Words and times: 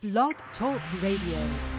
Blog 0.00 0.34
Talk 0.56 0.80
Radio. 1.02 1.77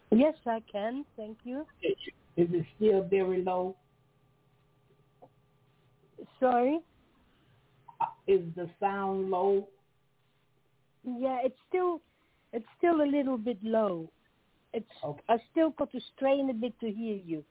Yes, 0.10 0.34
I 0.48 0.64
can. 0.72 1.06
Thank 1.16 1.38
you. 1.44 1.68
Is 1.84 2.48
it 2.52 2.66
still 2.76 3.04
very 3.04 3.44
low? 3.44 3.76
Sorry. 6.40 6.80
Uh, 8.02 8.06
Is 8.26 8.42
the 8.56 8.68
sound 8.80 9.30
low? 9.30 9.68
Yeah, 11.04 11.38
it's 11.44 11.60
still 11.68 12.02
it's 12.52 12.66
still 12.80 13.04
a 13.04 13.06
little 13.06 13.38
bit 13.38 13.60
low. 13.62 14.10
It's 14.74 14.90
Okay. 15.04 15.22
I 15.30 15.38
still 15.52 15.70
got 15.78 15.92
to 15.92 16.00
strain 16.16 16.50
a 16.50 16.54
bit 16.54 16.74
to 16.80 16.90
hear 16.90 17.20
you. 17.24 17.44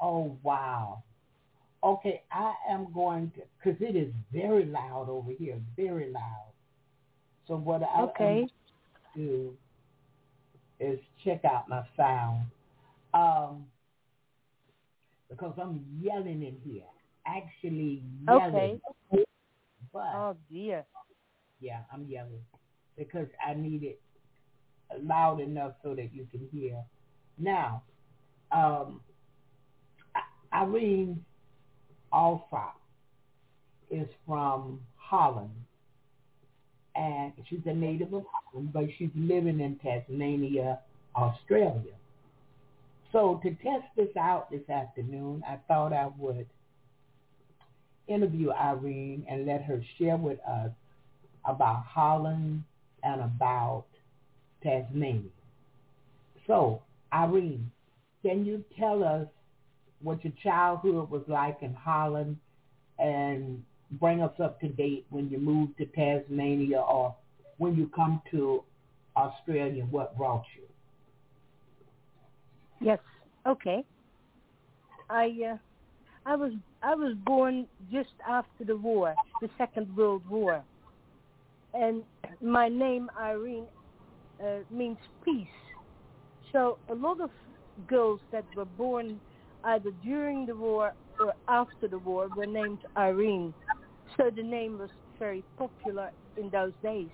Oh, 0.00 0.36
wow. 0.42 1.02
Okay, 1.82 2.22
I 2.32 2.54
am 2.68 2.92
going 2.92 3.30
to, 3.36 3.42
because 3.56 3.80
it 3.80 3.96
is 3.96 4.12
very 4.32 4.64
loud 4.64 5.08
over 5.08 5.30
here, 5.30 5.58
very 5.76 6.10
loud. 6.10 6.52
So 7.46 7.56
what 7.56 7.82
I 7.82 8.02
Okay. 8.02 8.46
do 9.14 9.56
is 10.80 10.98
check 11.24 11.44
out 11.44 11.68
my 11.68 11.82
sound. 11.96 12.46
Um, 13.14 13.66
because 15.30 15.54
I'm 15.60 15.84
yelling 16.00 16.42
in 16.42 16.56
here, 16.64 16.84
actually 17.26 18.02
yelling. 18.26 18.80
Okay. 19.12 19.24
But 19.92 20.14
Oh 20.14 20.36
dear. 20.50 20.84
Yeah, 21.60 21.80
I'm 21.92 22.06
yelling 22.06 22.44
because 22.96 23.26
I 23.44 23.54
need 23.54 23.82
it 23.82 24.00
loud 25.02 25.40
enough 25.40 25.72
so 25.82 25.94
that 25.94 26.14
you 26.14 26.26
can 26.30 26.48
hear. 26.52 26.82
Now, 27.38 27.82
um, 28.52 29.00
Irene 30.58 31.24
Alsop 32.12 32.80
is 33.90 34.08
from 34.26 34.80
Holland, 34.96 35.50
and 36.96 37.32
she's 37.48 37.60
a 37.66 37.72
native 37.72 38.12
of 38.12 38.24
Holland, 38.32 38.72
but 38.72 38.86
she's 38.98 39.10
living 39.14 39.60
in 39.60 39.76
Tasmania, 39.76 40.80
Australia. 41.14 41.94
So 43.12 43.40
to 43.44 43.50
test 43.50 43.84
this 43.96 44.14
out 44.18 44.50
this 44.50 44.68
afternoon, 44.68 45.44
I 45.46 45.58
thought 45.68 45.92
I 45.92 46.10
would 46.18 46.46
interview 48.08 48.50
Irene 48.50 49.24
and 49.30 49.46
let 49.46 49.62
her 49.62 49.80
share 49.96 50.16
with 50.16 50.40
us 50.40 50.70
about 51.44 51.84
Holland 51.84 52.64
and 53.04 53.20
about 53.20 53.84
Tasmania. 54.62 55.30
So, 56.48 56.82
Irene, 57.12 57.70
can 58.22 58.44
you 58.44 58.64
tell 58.76 59.04
us 59.04 59.28
what 60.02 60.22
your 60.24 60.32
childhood 60.42 61.10
was 61.10 61.22
like 61.26 61.58
in 61.62 61.74
Holland 61.74 62.36
and 62.98 63.62
bring 63.92 64.22
us 64.22 64.32
up 64.42 64.60
to 64.60 64.68
date 64.68 65.06
when 65.10 65.28
you 65.30 65.38
moved 65.38 65.78
to 65.78 65.86
Tasmania 65.86 66.80
or 66.80 67.14
when 67.58 67.74
you 67.76 67.90
come 67.94 68.22
to 68.30 68.62
Australia, 69.16 69.84
what 69.90 70.16
brought 70.16 70.44
you? 70.56 70.62
Yes. 72.80 72.98
Okay. 73.46 73.84
I 75.10 75.26
uh, 75.52 75.56
I 76.26 76.36
was 76.36 76.52
I 76.82 76.94
was 76.94 77.14
born 77.24 77.66
just 77.90 78.10
after 78.28 78.64
the 78.64 78.76
war, 78.76 79.14
the 79.40 79.48
Second 79.58 79.94
World 79.96 80.22
War, 80.28 80.62
and 81.74 82.02
my 82.40 82.68
name 82.68 83.10
Irene 83.18 83.66
uh, 84.44 84.58
means 84.70 84.98
peace. 85.24 85.46
So 86.52 86.78
a 86.90 86.94
lot 86.94 87.20
of 87.20 87.30
girls 87.86 88.20
that 88.32 88.44
were 88.54 88.64
born 88.64 89.20
either 89.64 89.90
during 90.02 90.46
the 90.46 90.56
war 90.56 90.92
or 91.20 91.32
after 91.48 91.88
the 91.88 91.98
war 91.98 92.28
were 92.36 92.46
named 92.46 92.78
Irene. 92.96 93.52
So 94.16 94.30
the 94.34 94.42
name 94.42 94.78
was 94.78 94.90
very 95.18 95.44
popular 95.56 96.10
in 96.36 96.48
those 96.50 96.72
days. 96.82 97.08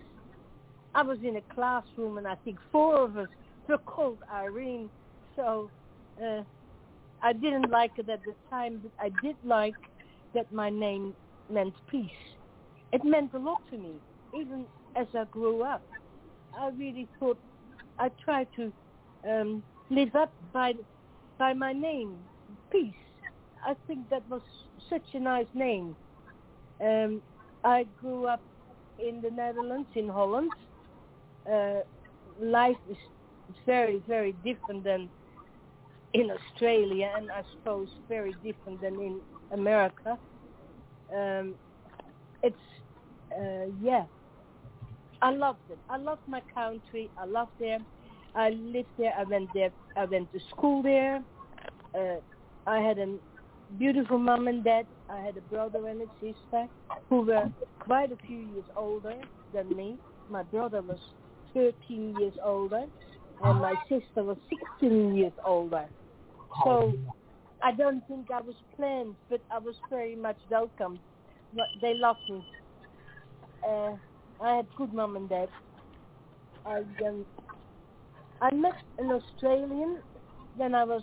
I 0.95 1.03
was 1.03 1.19
in 1.25 1.37
a 1.37 1.55
classroom 1.55 2.19
and 2.19 2.27
I 2.27 2.37
think 2.37 2.59
four 2.71 3.03
of 3.03 3.17
us 3.17 3.29
were 3.69 3.79
called 3.79 4.19
Irene. 4.33 4.91
So 5.35 5.71
uh, 6.23 6.43
I 7.23 7.33
didn't 7.33 7.71
like 7.71 7.93
it 7.97 8.09
at 8.09 8.21
the 8.25 8.35
time, 8.49 8.81
but 8.83 8.93
I 9.01 9.11
did 9.23 9.37
like 9.45 9.75
that 10.35 10.53
my 10.53 10.71
name 10.71 11.15
meant 11.51 11.75
peace. 11.91 12.11
It 12.93 13.05
meant 13.05 13.33
a 13.35 13.39
lot 13.39 13.61
to 13.71 13.79
me, 13.79 13.95
even 14.39 14.67
as 14.95 15.07
I 15.15 15.25
grew 15.25 15.63
up. 15.63 15.83
I 16.59 16.69
really 16.79 17.09
thought 17.19 17.39
I 17.99 18.11
tried 18.25 18.47
to 18.57 18.73
um, 19.29 19.65
live 19.91 20.15
up 20.15 20.33
by 20.53 20.75
by 21.39 21.53
my 21.53 21.73
name, 21.73 22.19
peace. 22.75 22.95
I 23.65 23.75
think 23.87 24.09
that 24.11 24.23
was 24.29 24.43
such 24.91 25.15
a 25.15 25.21
nice 25.21 25.47
name. 25.55 25.97
Um, 26.81 27.23
I 27.63 27.87
grew 28.01 28.27
up 28.27 28.43
in 28.99 29.23
the 29.23 29.31
Netherlands, 29.31 29.89
in 29.95 30.09
Holland. 30.09 30.51
Uh, 31.51 31.81
life 32.41 32.77
is 32.91 32.97
very, 33.65 34.03
very 34.09 34.33
different 34.45 34.85
than 34.85 35.09
in 36.15 36.31
Australia, 36.31 37.11
and 37.17 37.31
I 37.31 37.43
suppose 37.53 37.89
very 38.09 38.35
different 38.45 38.81
than 38.81 38.95
in 38.95 39.21
America. 39.53 40.19
Um, 41.15 41.55
it's 42.43 42.57
uh, 43.37 43.67
yeah, 43.81 44.05
I 45.23 45.31
loved 45.31 45.61
it. 45.71 45.79
I 45.89 45.97
loved 45.97 46.23
my 46.27 46.43
country. 46.53 47.11
I 47.19 47.25
loved 47.25 47.53
there. 47.59 47.79
I 48.35 48.51
lived 48.51 48.89
there. 48.99 49.15
I 49.19 49.25
went 49.25 49.49
there. 49.55 49.71
I 49.97 50.05
went 50.05 50.31
to 50.33 50.41
school 50.51 50.83
there. 50.83 51.23
Uh, 51.95 52.21
I 52.67 52.81
had 52.81 52.99
a 52.99 53.19
beautiful 53.79 54.19
mom 54.19 54.49
and 54.49 54.65
dad. 54.65 54.87
I 55.09 55.19
had 55.21 55.37
a 55.37 55.43
brother 55.43 55.89
and 55.89 56.03
a 56.03 56.07
sister 56.21 56.67
who 57.09 57.23
were 57.23 57.51
quite 57.81 58.13
a 58.13 58.17
few 58.27 58.39
years 58.39 58.65
older 58.77 59.15
than 59.53 59.69
me. 59.77 59.99
My 60.29 60.43
brother 60.43 60.81
was 60.83 61.01
13 61.53 62.17
years 62.19 62.35
older, 62.43 62.85
and 63.43 63.61
my 63.61 63.75
sister 63.89 64.23
was 64.23 64.39
16 64.81 65.17
years 65.17 65.33
older. 65.45 65.89
So 66.65 66.93
I 67.63 67.73
don't 67.73 68.03
think 68.09 68.29
I 68.33 68.41
was 68.41 68.57
planned, 68.77 69.17
but 69.29 69.41
I 69.51 69.59
was 69.59 69.77
very 69.91 70.17
much 70.17 70.39
welcomed. 70.51 71.01
They 71.81 71.95
loved 71.95 72.21
me. 72.29 72.47
Uh, 73.67 73.93
I 74.41 74.57
had 74.57 74.67
good 74.77 74.93
mom 74.93 75.17
and 75.17 75.29
dad. 75.29 75.49
I 76.67 76.79
um, 77.07 77.27
I 78.41 78.53
met 78.55 78.75
an 78.99 79.11
Australian 79.11 80.03
when 80.57 80.75
I 80.75 80.85
was 80.85 81.03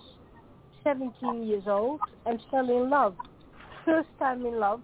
17 0.84 1.44
years 1.48 1.64
old 1.68 2.00
and 2.26 2.40
fell 2.50 2.70
in 2.70 2.90
love. 2.90 3.16
First 3.86 4.10
time 4.20 4.46
in 4.46 4.60
love. 4.60 4.82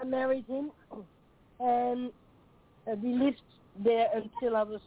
I 0.00 0.04
married 0.04 0.46
him 0.46 0.70
and 1.60 2.10
uh, 2.90 2.96
we 3.02 3.14
lived 3.14 3.40
there 3.82 4.06
until 4.14 4.56
I 4.56 4.62
was 4.62 4.80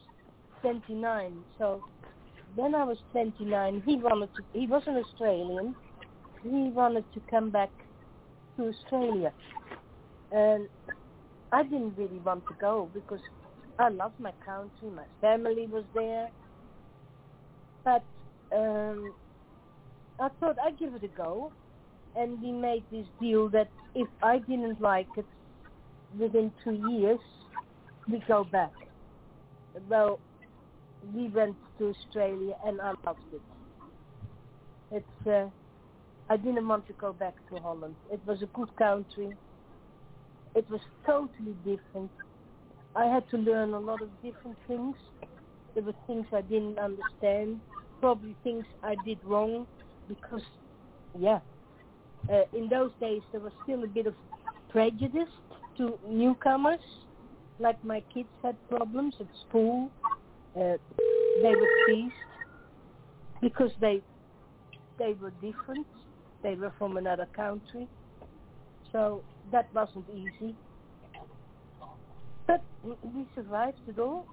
29. 0.61 1.33
So 1.57 1.81
when 2.55 2.75
I 2.75 2.83
was 2.83 2.97
29, 3.11 3.83
he 3.85 3.97
wanted 3.97 4.29
to, 4.35 4.43
he 4.53 4.67
was 4.67 4.83
an 4.87 4.97
Australian. 4.97 5.75
He 6.43 6.69
wanted 6.69 7.05
to 7.13 7.21
come 7.29 7.49
back 7.49 7.69
to 8.57 8.67
Australia. 8.69 9.33
And 10.31 10.67
I 11.51 11.63
didn't 11.63 11.97
really 11.97 12.19
want 12.19 12.45
to 12.47 12.53
go 12.59 12.89
because 12.93 13.21
I 13.79 13.89
love 13.89 14.11
my 14.19 14.31
country. 14.45 14.89
My 14.89 15.05
family 15.21 15.67
was 15.67 15.83
there. 15.93 16.29
But 17.85 18.03
um, 18.55 19.13
I 20.19 20.29
thought 20.39 20.57
I'd 20.63 20.79
give 20.79 20.93
it 20.93 21.03
a 21.03 21.07
go. 21.07 21.51
And 22.15 22.41
we 22.41 22.51
made 22.51 22.83
this 22.91 23.05
deal 23.21 23.47
that 23.49 23.69
if 23.93 24.07
I 24.23 24.39
didn't 24.39 24.81
like 24.81 25.07
it 25.17 25.25
within 26.17 26.51
two 26.63 26.73
years, 26.89 27.19
we 28.09 28.23
go 28.27 28.43
back. 28.43 28.71
Well, 29.87 30.19
we 31.13 31.27
went 31.27 31.55
to 31.77 31.93
Australia 31.93 32.55
and 32.65 32.81
I 32.81 32.93
loved 33.05 33.19
it. 33.31 33.41
It's 34.91 35.27
uh, 35.27 35.49
I 36.29 36.37
didn't 36.37 36.67
want 36.67 36.87
to 36.87 36.93
go 36.93 37.13
back 37.13 37.35
to 37.49 37.59
Holland. 37.61 37.95
It 38.11 38.19
was 38.25 38.41
a 38.41 38.47
good 38.47 38.75
country. 38.77 39.33
It 40.55 40.69
was 40.69 40.81
totally 41.05 41.55
different. 41.63 42.11
I 42.95 43.05
had 43.05 43.29
to 43.29 43.37
learn 43.37 43.73
a 43.73 43.79
lot 43.79 44.01
of 44.01 44.09
different 44.23 44.57
things. 44.67 44.95
There 45.73 45.83
were 45.83 45.93
things 46.07 46.25
I 46.33 46.41
didn't 46.41 46.79
understand, 46.79 47.61
probably 47.99 48.35
things 48.43 48.65
I 48.83 48.95
did 49.05 49.19
wrong 49.23 49.67
because, 50.07 50.41
yeah, 51.17 51.39
uh, 52.31 52.41
in 52.53 52.67
those 52.69 52.91
days 52.99 53.21
there 53.31 53.41
was 53.41 53.53
still 53.63 53.83
a 53.83 53.87
bit 53.87 54.07
of 54.07 54.15
prejudice 54.69 55.29
to 55.77 55.97
newcomers. 56.07 56.79
Like 57.59 57.83
my 57.83 58.03
kids 58.13 58.29
had 58.43 58.55
problems 58.69 59.15
at 59.19 59.27
school. 59.47 59.89
Uh, 60.55 60.77
they 61.41 61.55
were 61.55 61.67
teased 61.87 62.13
because 63.41 63.71
they 63.79 64.01
they 64.99 65.13
were 65.13 65.31
different. 65.41 65.87
They 66.43 66.55
were 66.55 66.73
from 66.77 66.97
another 66.97 67.27
country. 67.35 67.87
So 68.91 69.23
that 69.51 69.73
wasn't 69.73 70.05
easy. 70.09 70.55
But 72.47 72.63
we 72.81 73.25
survived 73.35 73.77
it 73.87 73.99
all. 73.99 74.25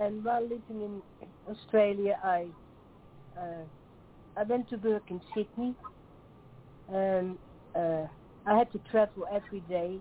And 0.00 0.24
while 0.24 0.42
living 0.42 0.60
in 0.70 1.02
Australia, 1.50 2.18
I 2.22 2.46
uh, 3.36 3.64
I 4.36 4.44
went 4.44 4.68
to 4.70 4.76
work 4.76 5.02
in 5.08 5.20
Sydney, 5.34 5.74
and 6.92 7.36
uh, 7.74 8.06
I 8.46 8.56
had 8.58 8.70
to 8.72 8.78
travel 8.90 9.26
every 9.32 9.60
day, 9.68 9.98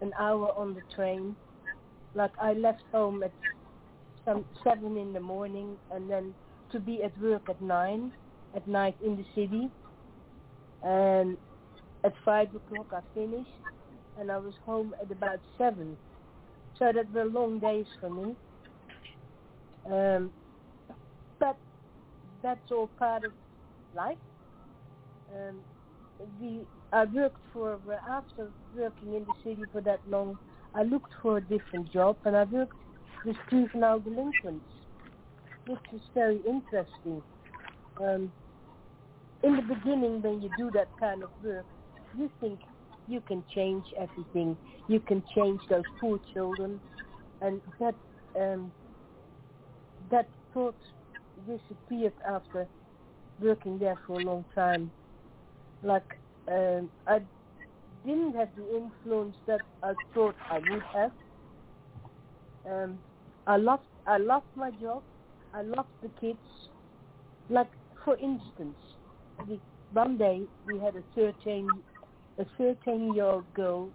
an 0.00 0.12
hour 0.18 0.50
on 0.56 0.74
the 0.74 0.80
train. 0.94 1.36
Like 2.14 2.32
I 2.40 2.54
left 2.54 2.82
home 2.90 3.22
at 3.22 3.32
some 4.24 4.46
seven 4.62 4.96
in 4.96 5.12
the 5.12 5.20
morning, 5.20 5.76
and 5.92 6.10
then 6.10 6.34
to 6.72 6.80
be 6.80 7.02
at 7.02 7.16
work 7.20 7.42
at 7.50 7.60
nine 7.60 8.12
at 8.54 8.66
night 8.66 8.96
in 9.04 9.16
the 9.16 9.24
city. 9.34 9.68
And 10.82 11.36
at 12.02 12.14
five 12.24 12.48
o'clock 12.54 12.86
I 12.92 13.00
finished, 13.14 13.50
and 14.18 14.30
I 14.30 14.38
was 14.38 14.54
home 14.64 14.94
at 15.02 15.10
about 15.10 15.40
seven. 15.58 15.98
So 16.78 16.92
that 16.94 17.12
were 17.12 17.26
long 17.26 17.58
days 17.58 17.86
for 18.00 18.08
me. 18.08 18.34
Um, 19.90 20.32
but 21.38 21.56
that's 22.42 22.70
all 22.70 22.90
part 22.98 23.24
of 23.24 23.32
life. 23.94 24.16
Um, 25.34 25.60
the 26.40 26.64
I 26.92 27.04
worked 27.06 27.40
for 27.52 27.78
after 28.08 28.50
working 28.76 29.14
in 29.14 29.24
the 29.24 29.34
city 29.42 29.64
for 29.72 29.80
that 29.80 30.00
long. 30.08 30.38
I 30.74 30.82
looked 30.82 31.12
for 31.20 31.38
a 31.38 31.40
different 31.40 31.92
job, 31.92 32.16
and 32.24 32.36
I 32.36 32.44
worked 32.44 32.76
with 33.24 33.36
juvenile 33.50 34.00
delinquents, 34.00 34.64
which 35.66 35.78
is 35.92 36.00
very 36.14 36.40
interesting. 36.46 37.22
Um, 38.00 38.32
in 39.42 39.56
the 39.56 39.74
beginning, 39.74 40.22
when 40.22 40.40
you 40.40 40.50
do 40.56 40.70
that 40.72 40.88
kind 40.98 41.22
of 41.22 41.30
work, 41.42 41.66
you 42.16 42.30
think 42.40 42.60
you 43.06 43.20
can 43.20 43.44
change 43.54 43.84
everything. 43.98 44.56
You 44.88 45.00
can 45.00 45.22
change 45.34 45.60
those 45.68 45.84
poor 46.00 46.18
children, 46.32 46.80
and 47.40 47.60
that 47.80 47.94
um, 48.40 48.72
that 50.10 50.28
thought 50.52 50.76
disappeared 51.46 52.12
after 52.28 52.66
working 53.40 53.78
there 53.78 53.98
for 54.06 54.18
a 54.18 54.22
long 54.22 54.44
time. 54.54 54.90
Like 55.82 56.06
um, 56.48 56.90
I 57.06 57.20
didn't 58.06 58.34
have 58.34 58.48
the 58.56 58.76
influence 58.76 59.36
that 59.46 59.62
I 59.82 59.94
thought 60.14 60.34
I 60.50 60.58
would 60.58 60.82
have. 60.94 61.10
Um, 62.70 62.98
I 63.46 63.56
loved 63.56 63.82
I 64.06 64.18
loved 64.18 64.46
my 64.54 64.70
job. 64.72 65.02
I 65.52 65.62
loved 65.62 65.88
the 66.02 66.10
kids. 66.20 66.38
Like 67.48 67.70
for 68.04 68.16
instance, 68.18 68.76
one 69.92 70.16
day 70.16 70.42
we 70.66 70.78
had 70.78 70.94
a 70.96 71.02
13 71.14 71.82
a 72.38 72.44
13 72.58 73.14
year 73.14 73.24
old 73.24 73.52
girl 73.54 73.90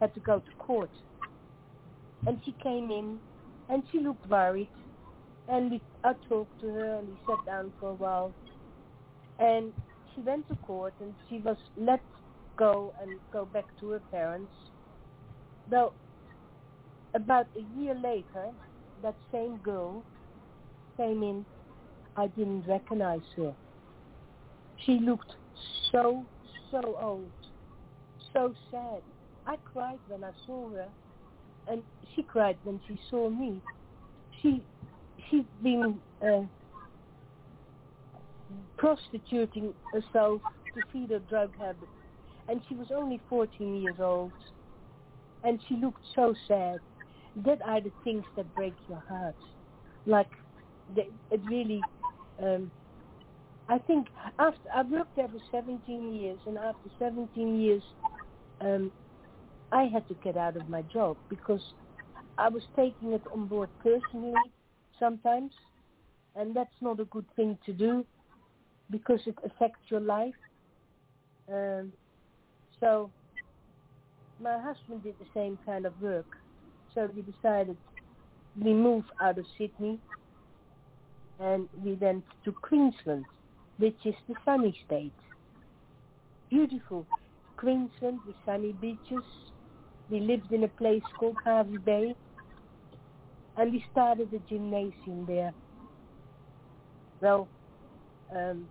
had 0.00 0.12
to 0.14 0.20
go 0.20 0.38
to 0.38 0.50
court. 0.58 0.90
And 2.26 2.38
she 2.44 2.54
came 2.62 2.90
in 2.90 3.18
and 3.68 3.82
she 3.90 4.00
looked 4.00 4.28
worried. 4.28 4.68
And 5.48 5.70
we, 5.70 5.80
I 6.04 6.12
talked 6.28 6.60
to 6.60 6.68
her 6.68 6.98
and 6.98 7.08
we 7.08 7.16
sat 7.26 7.44
down 7.46 7.72
for 7.80 7.90
a 7.90 7.94
while. 7.94 8.32
And 9.38 9.72
she 10.14 10.20
went 10.20 10.46
to 10.48 10.56
court 10.56 10.94
and 11.00 11.14
she 11.28 11.38
was 11.38 11.56
let 11.76 12.00
go 12.58 12.92
and 13.00 13.12
go 13.32 13.46
back 13.46 13.64
to 13.80 13.90
her 13.90 14.02
parents. 14.10 14.52
Well, 15.70 15.94
about 17.14 17.46
a 17.56 17.80
year 17.80 17.94
later, 17.94 18.50
that 19.02 19.16
same 19.32 19.58
girl 19.58 20.04
came 20.96 21.22
in. 21.22 21.46
I 22.16 22.26
didn't 22.26 22.66
recognize 22.66 23.22
her. 23.36 23.54
She 24.84 24.98
looked 24.98 25.32
so, 25.92 26.24
so 26.70 26.96
old, 27.00 27.30
so 28.32 28.54
sad. 28.70 29.02
I 29.46 29.56
cried 29.72 29.98
when 30.08 30.24
I 30.24 30.32
saw 30.46 30.70
her, 30.70 30.88
and 31.68 31.82
she 32.14 32.22
cried 32.22 32.58
when 32.64 32.80
she 32.86 32.98
saw 33.08 33.30
me. 33.30 33.62
She, 34.42 34.62
she'd 35.30 35.46
been 35.62 36.00
uh, 36.26 36.42
prostituting 38.76 39.74
herself 39.92 40.40
to 40.74 40.82
feed 40.92 41.10
her 41.10 41.18
drug 41.20 41.50
habit, 41.58 41.88
and 42.48 42.60
she 42.68 42.74
was 42.74 42.88
only 42.94 43.20
14 43.28 43.76
years 43.82 43.96
old, 44.00 44.32
and 45.44 45.60
she 45.68 45.76
looked 45.76 46.04
so 46.14 46.34
sad. 46.46 46.78
That 47.44 47.60
are 47.64 47.80
the 47.80 47.92
things 48.02 48.24
that 48.36 48.52
break 48.56 48.74
your 48.88 49.02
heart. 49.08 49.36
Like, 50.06 50.26
they, 50.96 51.08
it 51.30 51.40
really 51.48 51.80
um, 52.42 52.72
I 53.68 53.78
think 53.78 54.06
after 54.38 54.68
I 54.74 54.82
worked 54.82 55.14
there 55.16 55.28
for 55.28 55.40
17 55.50 56.14
years, 56.14 56.38
and 56.46 56.56
after 56.56 56.88
17 56.98 57.60
years, 57.60 57.82
um, 58.60 58.90
I 59.72 59.84
had 59.84 60.08
to 60.08 60.14
get 60.24 60.36
out 60.36 60.56
of 60.56 60.68
my 60.68 60.82
job 60.82 61.16
because 61.28 61.62
I 62.38 62.48
was 62.48 62.62
taking 62.74 63.12
it 63.12 63.22
on 63.34 63.46
board 63.46 63.68
personally 63.82 64.32
sometimes, 64.98 65.52
and 66.36 66.54
that's 66.54 66.80
not 66.80 67.00
a 67.00 67.04
good 67.06 67.26
thing 67.36 67.58
to 67.66 67.72
do 67.72 68.04
because 68.90 69.20
it 69.26 69.36
affects 69.44 69.80
your 69.88 70.00
life. 70.00 70.34
Um, 71.52 71.92
so 72.80 73.10
my 74.40 74.58
husband 74.58 75.02
did 75.02 75.14
the 75.18 75.26
same 75.34 75.58
kind 75.64 75.86
of 75.86 76.00
work, 76.00 76.26
so 76.94 77.08
we 77.14 77.22
decided 77.22 77.76
we 78.60 78.72
move 78.72 79.04
out 79.20 79.38
of 79.38 79.46
Sydney 79.56 79.98
and 81.40 81.68
we 81.84 81.92
went 81.94 82.24
to 82.44 82.52
Queensland 82.62 83.24
which 83.78 83.98
is 84.04 84.14
the 84.28 84.34
sunny 84.44 84.76
state. 84.84 85.12
Beautiful. 86.50 87.06
Queensland 87.56 88.18
with 88.26 88.36
sunny 88.44 88.72
beaches. 88.72 89.24
We 90.10 90.20
lived 90.20 90.52
in 90.52 90.64
a 90.64 90.68
place 90.68 91.02
called 91.18 91.36
Hervey 91.44 91.78
Bay. 91.78 92.14
And 93.58 93.72
we 93.72 93.84
started 93.90 94.32
a 94.32 94.38
gymnasium 94.48 95.26
there. 95.26 95.52
Well, 97.20 97.48
um, 98.34 98.68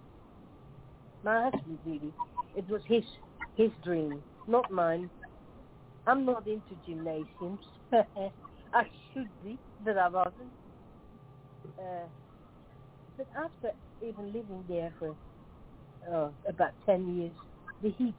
my 1.24 1.44
husband 1.52 1.80
really, 1.86 2.14
it 2.56 2.70
was 2.70 2.82
his 2.88 3.04
his 3.56 3.72
dream, 3.84 4.24
not 4.48 4.72
mine. 4.72 5.10
I'm 6.06 6.26
not 6.26 6.48
into 6.48 6.76
gymnasiums. 6.86 7.60
I 7.92 8.84
should 9.12 9.30
be, 9.44 9.58
but 9.84 9.98
I 9.98 10.08
wasn't. 10.08 10.54
Uh, 11.78 12.08
but 13.18 13.28
after 13.36 13.72
even 14.02 14.28
living 14.28 14.64
there 14.70 14.94
for 14.98 15.16
uh, 16.14 16.30
about 16.48 16.72
10 16.86 17.18
years, 17.18 17.34
the 17.82 17.90
heat, 17.92 18.16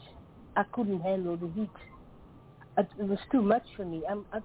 I 0.56 0.64
couldn't 0.72 1.00
handle 1.00 1.36
the 1.36 1.48
heat. 1.48 1.70
It, 2.76 2.88
it 2.98 3.08
was 3.08 3.18
too 3.32 3.42
much 3.42 3.64
for 3.76 3.84
me. 3.86 4.02
I'm, 4.10 4.26
I, 4.32 4.40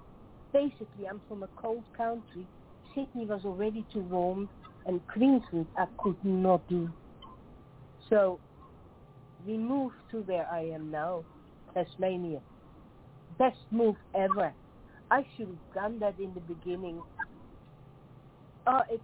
basically, 0.53 1.07
I'm 1.09 1.21
from 1.27 1.43
a 1.43 1.49
cold 1.55 1.83
country. 1.97 2.47
Sydney 2.93 3.25
was 3.25 3.41
already 3.43 3.85
too 3.91 4.01
warm, 4.01 4.49
and 4.85 5.01
Queensland 5.07 5.67
I 5.77 5.87
could 5.97 6.23
not 6.23 6.65
do. 6.69 6.89
So 8.09 8.39
we 9.45 9.57
moved 9.57 9.95
to 10.11 10.17
where 10.21 10.47
I 10.51 10.61
am 10.61 10.91
now, 10.91 11.25
Tasmania. 11.73 12.39
Best 13.37 13.57
move 13.71 13.95
ever. 14.13 14.53
I 15.09 15.25
should 15.35 15.47
have 15.47 15.73
done 15.73 15.99
that 15.99 16.19
in 16.19 16.33
the 16.33 16.41
beginning. 16.41 17.01
Oh, 18.67 18.81
it's 18.89 19.03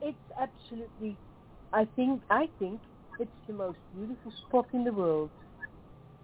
it's 0.00 0.18
absolutely 0.40 1.16
I 1.72 1.86
think 1.96 2.22
I 2.30 2.48
think 2.58 2.80
it's 3.20 3.30
the 3.46 3.54
most 3.54 3.78
beautiful 3.94 4.32
spot 4.46 4.66
in 4.72 4.84
the 4.84 4.92
world. 4.92 5.30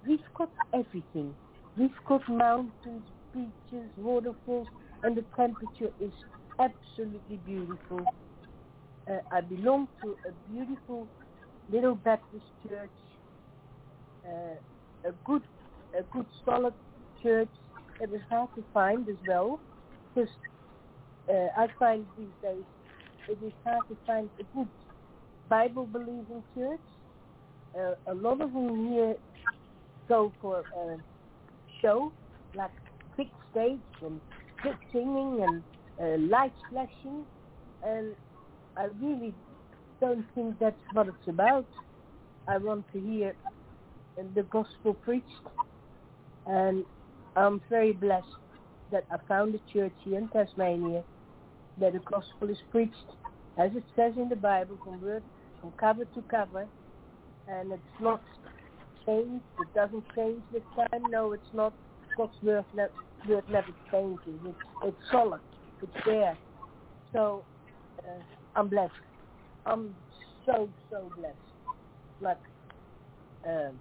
We've 0.06 0.18
got 0.36 0.50
everything. 0.74 1.36
We've 1.76 1.90
got 2.08 2.28
mountains, 2.28 3.04
beaches, 3.32 3.90
waterfalls, 3.96 4.68
and 5.02 5.16
the 5.16 5.24
temperature 5.36 5.90
is 6.00 6.12
absolutely 6.60 7.36
beautiful. 7.44 8.06
Uh, 9.10 9.18
I 9.32 9.40
belong 9.40 9.88
to 10.02 10.16
a 10.28 10.32
beautiful 10.50 11.08
little 11.70 11.94
Baptist 11.94 12.44
church, 12.68 12.90
uh, 14.26 14.56
a 15.08 15.12
good, 15.24 15.42
a 15.98 16.02
good 16.12 16.26
solid 16.44 16.74
church. 17.22 17.48
It 18.00 18.10
was 18.10 18.20
hard 18.30 18.48
to 18.56 18.64
find 18.72 19.08
as 19.08 19.16
well, 19.26 19.60
because 20.14 20.30
uh, 21.28 21.48
I 21.56 21.68
find 21.78 22.06
these 22.16 22.34
days 22.42 22.64
it 23.28 23.38
is 23.44 23.52
hard 23.64 23.82
to 23.88 23.96
find 24.06 24.28
a 24.40 24.44
good 24.56 24.68
Bible-believing 25.48 26.44
church. 26.56 26.80
Uh, 27.78 27.94
a 28.06 28.14
lot 28.14 28.40
of 28.40 28.52
them 28.52 28.92
here 28.92 29.16
go 30.08 30.32
for 30.40 30.64
a 30.76 30.96
show, 31.80 32.12
like 32.54 32.70
stage 33.52 33.80
and 34.02 34.20
singing 34.92 35.40
and 35.42 35.62
uh, 36.00 36.18
lights 36.30 36.58
flashing, 36.70 37.24
and 37.82 38.14
I 38.76 38.88
really 39.00 39.34
don't 40.00 40.24
think 40.34 40.58
that's 40.58 40.80
what 40.92 41.08
it's 41.08 41.28
about. 41.28 41.66
I 42.48 42.58
want 42.58 42.84
to 42.92 43.00
hear 43.00 43.34
the 44.34 44.42
gospel 44.44 44.94
preached, 44.94 45.26
and 46.46 46.84
I'm 47.36 47.60
very 47.70 47.92
blessed 47.92 48.26
that 48.90 49.04
I 49.10 49.16
found 49.28 49.54
a 49.54 49.72
church 49.72 49.92
here 50.04 50.18
in 50.18 50.28
Tasmania 50.28 51.02
that 51.78 51.92
the 51.94 52.00
gospel 52.00 52.50
is 52.50 52.58
preached 52.70 52.96
as 53.58 53.70
it 53.74 53.84
says 53.96 54.12
in 54.16 54.28
the 54.28 54.36
Bible 54.36 54.78
from 54.84 55.00
word 55.00 55.22
from 55.60 55.72
cover 55.78 56.04
to 56.04 56.22
cover 56.30 56.66
and 57.48 57.72
it's 57.72 57.82
not 58.00 58.22
changed. 59.06 59.44
It 59.58 59.74
doesn't 59.74 60.04
change 60.14 60.42
with 60.52 60.62
time. 60.76 61.10
No, 61.10 61.32
it's 61.32 61.42
not. 61.52 61.72
God's 62.16 62.32
word, 62.42 62.64
word 63.28 63.44
never 63.48 63.68
changes. 63.90 64.40
It's, 64.44 64.58
it's 64.84 64.96
solid. 65.10 65.40
It's 65.82 65.92
there. 66.04 66.38
So 67.12 67.44
uh, 68.06 68.22
I'm 68.54 68.68
blessed. 68.68 68.92
I'm 69.66 69.96
so, 70.46 70.68
so 70.90 71.10
blessed. 71.16 71.38
Like, 72.20 72.38
um, 73.46 73.80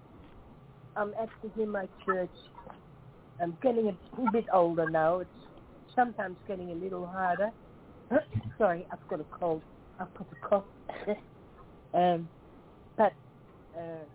I'm 0.96 1.14
active 1.22 1.52
in 1.58 1.70
my 1.70 1.88
church. 2.06 2.32
I'm 3.42 3.58
getting 3.62 3.88
a 3.88 4.32
bit 4.32 4.46
older 4.54 4.90
now. 4.90 5.20
It's 5.20 5.32
sometimes 5.96 6.38
getting 6.48 6.72
a 6.72 6.76
little 6.76 7.06
harder. 7.06 7.52
Sorry, 8.58 8.86
I've 8.92 9.08
got 9.10 9.22
a 9.22 9.26
cold. 9.40 9.64
I've 10.00 10.14
got 10.14 10.28
a 10.32 10.48
cough. 10.48 10.64
um, 11.94 12.30
but 12.98 13.14
uh, 13.78 14.06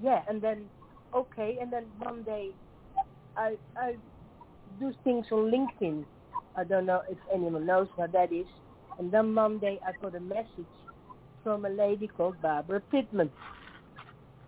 yeah, 0.00 0.22
and 0.28 0.40
then 0.40 0.70
okay, 1.14 1.58
and 1.60 1.72
then 1.72 1.90
one 1.98 2.22
day 2.22 2.50
I 3.36 3.56
I 3.76 3.96
do 4.78 4.92
things 5.04 5.26
on 5.32 5.50
LinkedIn. 5.50 6.04
I 6.56 6.64
don't 6.64 6.86
know 6.86 7.02
if 7.10 7.18
anyone 7.34 7.66
knows 7.66 7.88
what 7.96 8.12
that 8.12 8.32
is. 8.32 8.46
And 8.98 9.10
then 9.12 9.34
one 9.34 9.58
day 9.58 9.78
I 9.86 9.92
got 10.02 10.14
a 10.14 10.20
message 10.20 10.72
from 11.42 11.64
a 11.64 11.68
lady 11.70 12.08
called 12.08 12.40
Barbara 12.42 12.80
Pittman, 12.90 13.30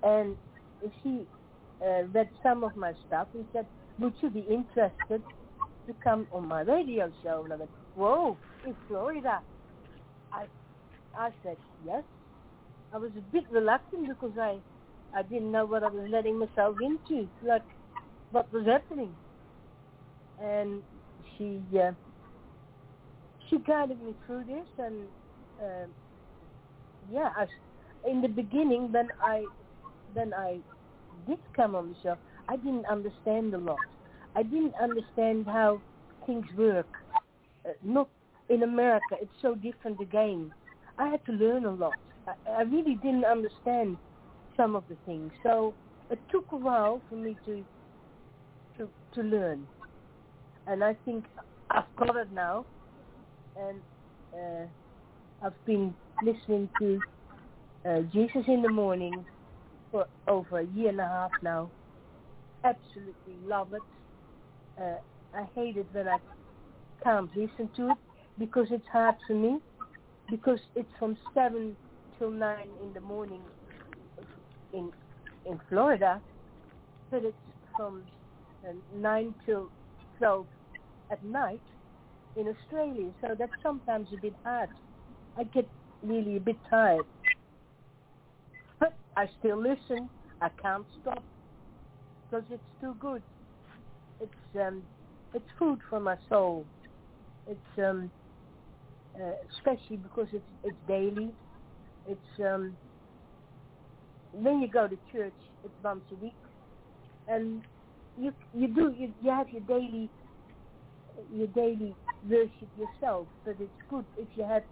and 0.03 0.37
she 1.03 1.27
uh, 1.85 2.05
read 2.13 2.29
some 2.43 2.63
of 2.65 2.77
my 2.77 2.93
stuff 3.07 3.29
and 3.35 3.47
said, 3.53 3.67
"Would 3.99 4.15
you 4.23 4.31
be 4.31 4.41
interested 4.41 5.23
to 5.87 5.95
come 6.05 6.29
on 6.33 6.47
my 6.47 6.61
radio 6.63 7.11
show?" 7.23 7.43
And 7.45 7.53
I 7.53 7.57
went, 7.57 7.71
"Whoa, 7.95 8.39
in 8.67 8.77
Florida." 8.87 9.43
I 10.33 10.47
I 11.17 11.31
said 11.43 11.57
yes. 11.85 12.05
I 12.93 12.99
was 12.99 13.11
a 13.17 13.23
bit 13.33 13.45
reluctant 13.51 14.09
because 14.09 14.39
I 14.39 14.61
I 15.15 15.23
didn't 15.23 15.53
know 15.53 15.67
what 15.67 15.83
I 15.83 15.89
was 15.89 16.09
letting 16.11 16.39
myself 16.39 16.77
into, 16.81 17.29
like 17.43 17.63
what 18.31 18.53
was 18.53 18.67
happening. 18.67 19.17
And 20.43 20.83
she 21.37 21.61
uh, 21.79 21.93
she 23.49 23.59
guided 23.59 24.03
me 24.03 24.15
through 24.27 24.45
this, 24.45 24.67
and 24.79 24.95
uh, 25.61 25.87
yeah, 27.13 27.31
I, 27.37 27.47
in 28.09 28.21
the 28.23 28.29
beginning 28.29 28.93
when 28.93 29.09
I 29.23 29.45
when 30.13 30.35
I 30.35 30.59
did 31.27 31.39
come 31.55 31.75
on 31.75 31.89
the 31.91 31.95
show, 32.03 32.17
I 32.49 32.57
didn't 32.57 32.87
understand 32.87 33.55
a 33.55 33.59
lot. 33.59 33.79
I 34.35 34.43
didn't 34.43 34.75
understand 34.81 35.47
how 35.47 35.81
things 36.27 36.47
work. 36.57 36.89
Uh, 37.65 37.71
not 37.83 38.09
in 38.49 38.63
America, 38.63 39.17
it's 39.21 39.31
so 39.41 39.55
different 39.55 40.01
again. 40.01 40.53
I 40.99 41.09
had 41.09 41.25
to 41.27 41.33
learn 41.33 41.65
a 41.65 41.73
lot. 41.73 41.95
I, 42.27 42.51
I 42.51 42.63
really 42.63 42.97
didn't 42.97 43.25
understand 43.25 43.97
some 44.57 44.77
of 44.77 44.85
the 44.89 44.97
things, 45.07 45.33
so 45.43 45.75
it 46.11 46.19
took 46.31 46.45
a 46.53 46.57
while 46.57 47.01
for 47.09 47.17
me 47.17 47.37
to 47.47 47.65
to 48.79 48.89
to 49.15 49.23
learn. 49.23 49.67
And 50.67 50.83
I 50.83 50.95
think 51.05 51.27
I've 51.71 51.85
got 51.99 52.17
it 52.17 52.33
now, 52.33 52.67
and 53.57 53.83
uh, 54.33 54.67
I've 55.43 55.65
been 55.67 55.95
listening 56.23 56.69
to 56.81 57.01
uh, 57.89 58.01
Jesus 58.13 58.45
in 58.49 58.63
the 58.63 58.69
morning 58.69 59.25
for 59.91 60.07
over 60.27 60.61
a 60.61 60.67
year 60.67 60.89
and 60.91 61.01
a 61.01 61.05
half 61.07 61.31
now. 61.43 61.71
Absolutely 62.65 63.37
love 63.47 63.75
it. 63.75 63.83
Uh, 64.81 64.97
I 65.35 65.47
hate 65.55 65.77
it 65.77 65.87
when 65.93 66.09
I 66.09 66.19
can't 67.03 67.31
listen 67.37 67.71
to 67.77 67.91
it 67.91 67.99
because 68.39 68.69
it's 68.71 68.87
hard 68.91 69.17
for 69.27 69.35
me 69.35 69.59
because 70.31 70.61
it's 70.75 70.91
from 70.99 71.17
seven 71.35 71.77
till 72.19 72.31
nine 72.31 72.71
in 72.83 72.93
the 72.95 73.01
morning 73.01 73.43
in 74.73 74.91
in 75.45 75.61
Florida, 75.69 76.23
but 77.11 77.25
it's 77.25 77.37
from 77.77 78.07
uh, 78.67 78.73
9 78.95 79.35
till 79.45 79.71
12 80.19 80.47
at 81.11 81.25
night 81.25 81.61
in 82.37 82.49
Australia, 82.49 83.11
so 83.21 83.35
that's 83.39 83.53
sometimes 83.63 84.09
a 84.13 84.21
bit 84.21 84.35
hard. 84.45 84.69
I 85.37 85.45
get 85.45 85.69
really 86.03 86.37
a 86.37 86.41
bit 86.41 86.57
tired. 86.69 87.05
But 88.81 88.95
I 89.17 89.29
still 89.39 89.61
listen. 89.61 90.09
I 90.41 90.49
can't 90.61 90.85
stop 91.01 91.23
because 92.31 92.45
it's 92.51 92.63
too 92.81 92.95
good. 92.99 93.23
It's 94.21 94.61
um, 94.61 94.83
it's 95.33 95.45
food 95.59 95.79
for 95.89 96.01
my 96.01 96.17
soul. 96.29 96.67
It's 97.49 97.79
um, 97.79 98.11
uh, 99.17 99.33
especially 99.57 99.97
because 99.97 100.29
it's 100.33 100.45
it's 100.65 100.77
daily. 100.89 101.31
It's 102.09 102.41
um, 102.41 102.77
when 104.33 104.61
you 104.61 104.69
go 104.69 104.89
to 104.89 104.99
church, 105.13 105.35
it's 105.65 105.75
once 105.83 106.03
a 106.13 106.17
week, 106.17 106.35
and 107.29 107.63
you 108.17 108.33
you 108.53 108.69
do 108.69 108.93
you, 108.97 109.13
you 109.21 109.31
have 109.31 109.49
your 109.51 109.63
daily 109.63 110.11
your 111.33 111.49
daily 111.49 111.95
worship 112.29 112.69
yourself, 112.77 113.29
but 113.45 113.57
it's 113.61 113.73
good 113.89 114.05
if 114.17 114.29
you 114.35 114.45
have 114.45 114.63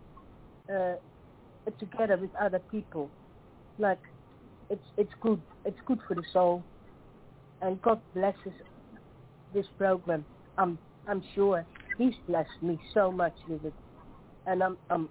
uh, 0.71 0.97
it 1.67 1.79
together 1.79 2.17
with 2.17 2.31
other 2.41 2.61
people. 2.71 3.11
Like 3.79 4.01
it's 4.71 4.85
it's 4.97 5.13
good 5.21 5.43
it's 5.65 5.79
good 5.87 6.01
for 6.07 6.15
the 6.15 6.25
soul, 6.33 6.65
and 7.61 7.81
God 7.83 8.01
blesses 8.15 8.53
this 9.55 9.67
program. 9.79 10.25
I'm 10.59 10.79
I'm 11.09 11.23
sure 11.35 11.67
He's 11.99 12.15
blessed 12.27 12.63
me 12.63 12.79
so 12.95 13.11
much 13.13 13.35
with 13.49 13.65
it, 13.65 13.75
and 14.47 14.63
I'm 14.63 14.79
I'm 14.91 15.09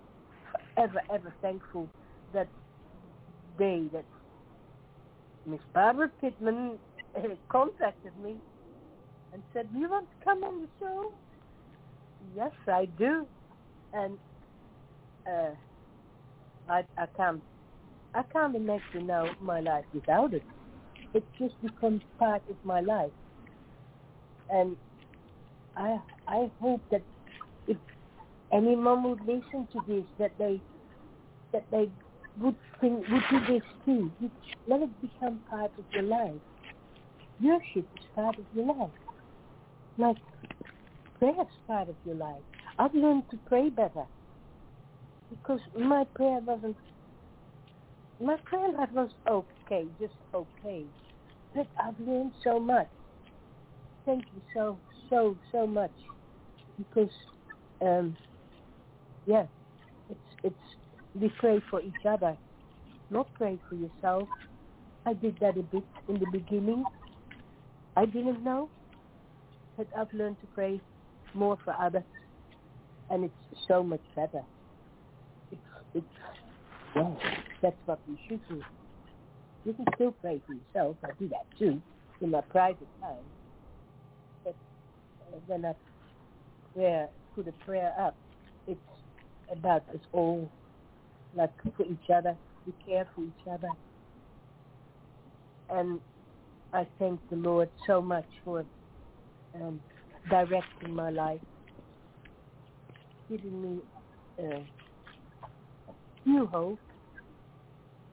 ever 0.77 1.01
ever 1.13 1.33
thankful 1.41 1.89
that 2.33 2.47
day 3.57 3.83
that 3.93 4.05
Miss 5.45 5.59
Barbara 5.73 6.09
Pittman 6.21 6.79
contacted 7.49 8.13
me 8.23 8.37
and 9.33 9.43
said, 9.53 9.71
Do 9.73 9.79
"You 9.79 9.89
want 9.89 10.07
to 10.09 10.25
come 10.25 10.43
on 10.43 10.61
the 10.61 10.67
show?" 10.79 11.11
Yes, 12.35 12.51
I 12.67 12.85
do, 12.97 13.25
and 13.93 14.17
uh, 15.27 15.51
I 16.69 16.83
I 16.97 17.05
can't 17.17 17.41
I 18.13 18.23
can't 18.33 18.55
imagine 18.55 19.07
now 19.07 19.29
my 19.41 19.59
life 19.59 19.85
without 19.93 20.33
it. 20.33 20.43
It 21.13 21.23
just 21.39 21.61
becomes 21.61 22.01
part 22.19 22.41
of 22.49 22.57
my 22.63 22.81
life, 22.81 23.11
and 24.49 24.77
I 25.75 25.99
I 26.27 26.51
hope 26.61 26.81
that 26.91 27.03
if 27.67 27.77
anyone 28.51 29.03
would 29.03 29.21
listen 29.21 29.67
to 29.73 29.81
this, 29.87 30.05
that 30.19 30.31
they 30.37 30.61
that 31.53 31.65
they 31.71 31.89
would 32.39 32.55
think 32.79 33.05
would 33.09 33.23
do 33.31 33.53
this 33.53 33.63
too. 33.85 34.11
Let 34.67 34.81
it 34.81 35.01
become 35.01 35.41
part 35.49 35.71
of 35.77 35.85
your 35.93 36.03
life. 36.03 36.41
Is 37.43 37.83
part 38.13 38.37
of 38.37 38.45
your 38.53 38.67
life. 38.67 38.89
Like 39.97 40.17
is 41.21 41.47
part 41.65 41.89
of 41.89 41.95
your 42.05 42.15
life. 42.15 42.41
I've 42.77 42.93
learned 42.93 43.23
to 43.31 43.39
pray 43.47 43.69
better 43.69 44.05
because 45.29 45.59
my 45.77 46.05
prayer 46.15 46.39
wasn't 46.45 46.77
my 48.19 48.37
prayer 48.45 48.71
life 48.73 48.89
was 48.93 49.09
okay, 49.27 49.85
just 49.99 50.13
okay. 50.35 50.85
But 51.55 51.67
I've 51.83 51.99
learned 51.99 52.33
so 52.43 52.59
much. 52.59 52.89
Thank 54.05 54.25
you 54.35 54.41
so 54.53 54.77
so 55.09 55.35
so 55.51 55.65
much 55.65 55.91
because 56.77 57.11
um 57.81 58.15
yeah 59.25 59.45
it's 60.09 60.19
it's 60.43 60.55
we 61.19 61.31
pray 61.39 61.59
for 61.69 61.81
each 61.81 62.05
other 62.07 62.37
not 63.09 63.27
pray 63.33 63.59
for 63.67 63.75
yourself 63.75 64.27
i 65.05 65.13
did 65.13 65.37
that 65.41 65.57
a 65.57 65.63
bit 65.63 65.83
in 66.07 66.19
the 66.19 66.25
beginning 66.31 66.83
i 67.95 68.05
didn't 68.05 68.43
know 68.43 68.69
but 69.77 69.87
i've 69.97 70.11
learned 70.13 70.39
to 70.41 70.47
pray 70.53 70.79
more 71.33 71.57
for 71.63 71.73
others 71.79 72.03
and 73.11 73.25
it's 73.25 73.61
so 73.67 73.83
much 73.83 74.01
better. 74.15 74.41
It's 75.51 75.61
it's 75.93 76.05
well 76.95 77.19
that's 77.61 77.75
what 77.85 77.99
we 78.07 78.19
should 78.27 78.41
do. 78.49 78.61
You 79.65 79.73
can 79.73 79.85
still 79.95 80.15
pray 80.21 80.41
for 80.47 80.53
yourself. 80.53 80.97
I 81.03 81.09
do 81.19 81.27
that 81.29 81.45
too 81.59 81.81
in 82.21 82.31
my 82.31 82.41
private 82.49 82.87
time. 83.01 83.25
But 84.43 84.55
uh, 85.21 85.37
when 85.45 85.65
I 85.65 85.73
prayer, 86.73 87.09
put 87.35 87.47
a 87.47 87.51
prayer 87.65 87.93
up, 87.99 88.15
it's 88.65 88.79
about 89.51 89.83
us 89.89 90.01
all, 90.13 90.49
like 91.35 91.51
for 91.75 91.85
each 91.85 92.09
other, 92.13 92.35
we 92.65 92.73
care 92.85 93.07
for 93.13 93.23
each 93.23 93.47
other. 93.51 93.69
And 95.69 95.99
I 96.73 96.87
thank 96.99 97.19
the 97.29 97.35
Lord 97.35 97.69
so 97.85 98.01
much 98.01 98.27
for 98.43 98.65
um, 99.55 99.81
directing 100.29 100.93
my 100.93 101.09
life, 101.09 101.41
giving 103.29 103.61
me 103.61 103.79
uh, 104.39 104.59
new 106.25 106.45
hope. 106.45 106.79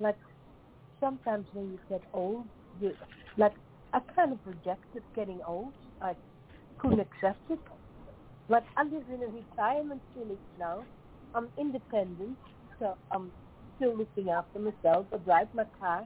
Like 0.00 0.16
sometimes 1.00 1.46
when 1.52 1.70
you 1.70 1.78
get 1.88 2.02
old, 2.12 2.46
you 2.80 2.92
like 3.36 3.54
I 3.92 4.00
kind 4.14 4.32
of 4.32 4.38
rejected 4.44 5.02
getting 5.14 5.40
old. 5.46 5.72
I 6.00 6.14
couldn't 6.78 7.00
accept 7.00 7.40
it. 7.50 7.58
But 8.48 8.64
I 8.76 8.84
live 8.84 9.04
in 9.12 9.22
a 9.22 9.26
retirement 9.26 10.02
village 10.16 10.38
now. 10.58 10.84
I'm 11.34 11.50
independent, 11.58 12.38
so 12.78 12.96
I'm 13.12 13.32
still 13.76 13.96
looking 13.96 14.30
after 14.30 14.58
myself. 14.58 15.06
I 15.12 15.18
drive 15.18 15.48
my 15.54 15.64
car. 15.78 16.04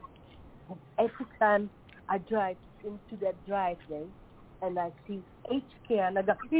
Every 0.99 1.25
time 1.39 1.69
I 2.09 2.17
drive 2.19 2.57
into 2.83 3.17
that 3.23 3.45
driveway 3.45 4.07
and 4.61 4.79
I 4.79 4.91
see 5.07 5.23
HK 5.51 5.99
and 5.99 6.19
I 6.19 6.21
go, 6.23 6.33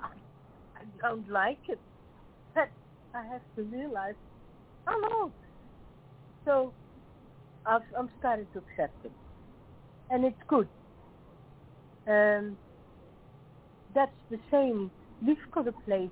I 0.00 0.84
don't 1.02 1.28
like 1.28 1.60
it. 1.68 1.80
But 2.54 2.70
I 3.14 3.24
have 3.26 3.42
to 3.56 3.64
realize 3.64 4.14
I'm 4.86 5.02
old. 5.20 5.32
So 6.46 6.74
I've, 7.66 7.82
I'm 7.98 8.10
starting 8.18 8.48
to 8.52 8.58
accept 8.60 9.04
it. 9.04 9.12
And 10.10 10.24
it's 10.24 10.38
good 10.48 10.68
um, 12.08 12.58
that's 13.94 14.12
the 14.30 14.38
same. 14.50 14.90
We've 15.26 15.36
got 15.52 15.68
a 15.68 15.72
place 15.84 16.10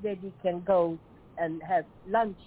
where 0.00 0.16
we 0.22 0.34
can 0.42 0.62
go 0.66 0.98
and 1.38 1.62
have 1.68 1.84
lunch 2.06 2.38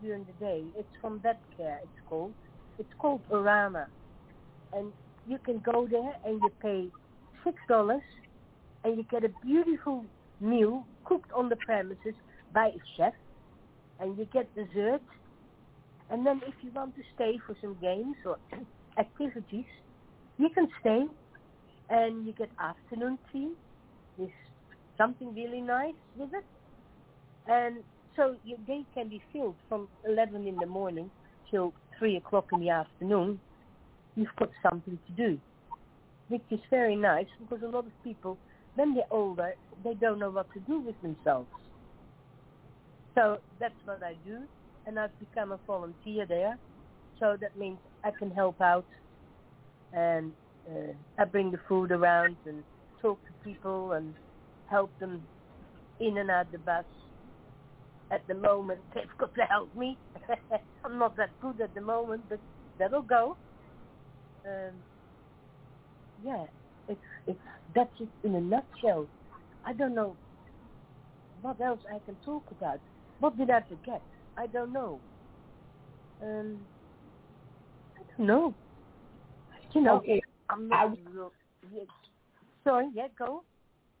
during 0.00 0.24
the 0.24 0.32
day. 0.34 0.66
It's 0.76 0.90
from 1.00 1.20
that 1.24 1.40
care. 1.56 1.80
It's 1.82 1.92
called. 2.08 2.34
It's 2.78 2.92
called 2.98 3.22
Orama, 3.30 3.86
and 4.72 4.92
you 5.26 5.38
can 5.38 5.60
go 5.60 5.86
there 5.90 6.14
and 6.24 6.40
you 6.40 6.50
pay 6.60 6.88
six 7.44 7.56
dollars, 7.68 8.02
and 8.84 8.96
you 8.96 9.04
get 9.10 9.24
a 9.24 9.30
beautiful 9.44 10.04
meal 10.40 10.86
cooked 11.04 11.32
on 11.32 11.48
the 11.48 11.56
premises 11.56 12.14
by 12.52 12.68
a 12.68 12.80
chef, 12.96 13.14
and 14.00 14.16
you 14.18 14.26
get 14.32 14.54
dessert. 14.54 15.02
And 16.10 16.24
then 16.24 16.40
if 16.46 16.54
you 16.62 16.70
want 16.72 16.94
to 16.96 17.02
stay 17.14 17.38
for 17.46 17.56
some 17.60 17.76
games 17.80 18.16
or 18.24 18.36
activities, 18.98 19.64
you 20.38 20.48
can 20.50 20.68
stay 20.80 21.04
and 21.88 22.26
you 22.26 22.32
get 22.32 22.50
afternoon 22.58 23.18
tea 23.32 23.50
with 24.18 24.30
something 24.98 25.34
really 25.34 25.60
nice 25.60 25.94
with 26.16 26.30
it. 26.32 26.44
And 27.48 27.78
so 28.16 28.36
your 28.44 28.58
day 28.66 28.84
can 28.94 29.08
be 29.08 29.20
filled 29.32 29.56
from 29.68 29.88
11 30.08 30.46
in 30.46 30.56
the 30.56 30.66
morning 30.66 31.10
till 31.50 31.72
3 31.98 32.16
o'clock 32.16 32.46
in 32.52 32.60
the 32.60 32.70
afternoon. 32.70 33.40
You've 34.14 34.34
got 34.38 34.50
something 34.62 34.98
to 35.06 35.12
do, 35.12 35.38
which 36.28 36.42
is 36.50 36.60
very 36.70 36.96
nice 36.96 37.26
because 37.38 37.62
a 37.62 37.68
lot 37.68 37.86
of 37.86 37.92
people, 38.04 38.38
when 38.74 38.94
they're 38.94 39.04
older, 39.10 39.54
they 39.84 39.94
don't 39.94 40.18
know 40.18 40.30
what 40.30 40.52
to 40.54 40.60
do 40.60 40.80
with 40.80 41.00
themselves. 41.02 41.48
So 43.14 43.38
that's 43.60 43.74
what 43.84 44.02
I 44.02 44.14
do, 44.26 44.40
and 44.86 44.98
I've 44.98 45.18
become 45.18 45.52
a 45.52 45.60
volunteer 45.66 46.26
there. 46.26 46.58
So 47.18 47.36
that 47.40 47.56
means 47.58 47.78
I 48.04 48.10
can 48.10 48.30
help 48.30 48.60
out 48.60 48.84
and 49.92 50.32
uh, 50.70 50.92
I 51.18 51.24
bring 51.24 51.50
the 51.50 51.60
food 51.68 51.90
around 51.90 52.36
and 52.46 52.62
talk 53.00 53.18
to 53.26 53.48
people 53.48 53.92
and 53.92 54.14
help 54.68 54.90
them 54.98 55.22
in 56.00 56.18
and 56.18 56.30
out 56.30 56.50
the 56.52 56.58
bus. 56.58 56.84
At 58.10 58.26
the 58.28 58.34
moment, 58.34 58.80
they've 58.94 59.04
got 59.18 59.34
to 59.34 59.42
help 59.42 59.74
me. 59.74 59.98
I'm 60.84 60.98
not 60.98 61.16
that 61.16 61.30
good 61.40 61.60
at 61.60 61.74
the 61.74 61.80
moment, 61.80 62.28
but 62.28 62.40
that'll 62.78 63.02
go. 63.02 63.36
Um, 64.46 64.84
yeah, 66.22 66.44
it's 66.88 67.00
it's 67.26 67.40
that's 67.74 67.90
it 67.98 68.08
in 68.22 68.36
a 68.36 68.40
nutshell. 68.40 69.08
I 69.64 69.72
don't 69.72 69.94
know 69.94 70.16
what 71.40 71.60
else 71.60 71.80
I 71.92 71.98
can 72.04 72.16
talk 72.24 72.44
about. 72.50 72.80
What 73.18 73.36
did 73.36 73.50
I 73.50 73.62
forget? 73.62 74.02
I 74.36 74.46
don't 74.46 74.72
know. 74.72 75.00
Um, 76.22 76.60
I 77.98 78.02
don't 78.16 78.26
know. 78.26 78.54
You 79.74 79.80
know, 79.82 79.96
okay. 79.96 80.22
I'm 80.48 80.68
not 80.68 80.96
real. 81.12 81.32
Yeah. 81.72 81.82
Sorry, 82.64 82.88
yeah, 82.94 83.08
go. 83.18 83.42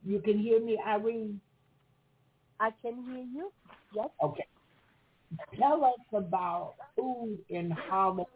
You 0.04 0.20
can 0.20 0.38
hear 0.38 0.60
me, 0.64 0.78
Irene? 0.86 1.40
I 2.60 2.70
can 2.82 3.04
hear 3.04 3.24
you. 3.24 3.52
Yes. 3.94 4.08
Okay. 4.22 4.46
Tell 5.58 5.84
us 5.84 6.00
about 6.12 6.74
food 6.96 7.38
in 7.48 7.70
harmony 7.70 8.26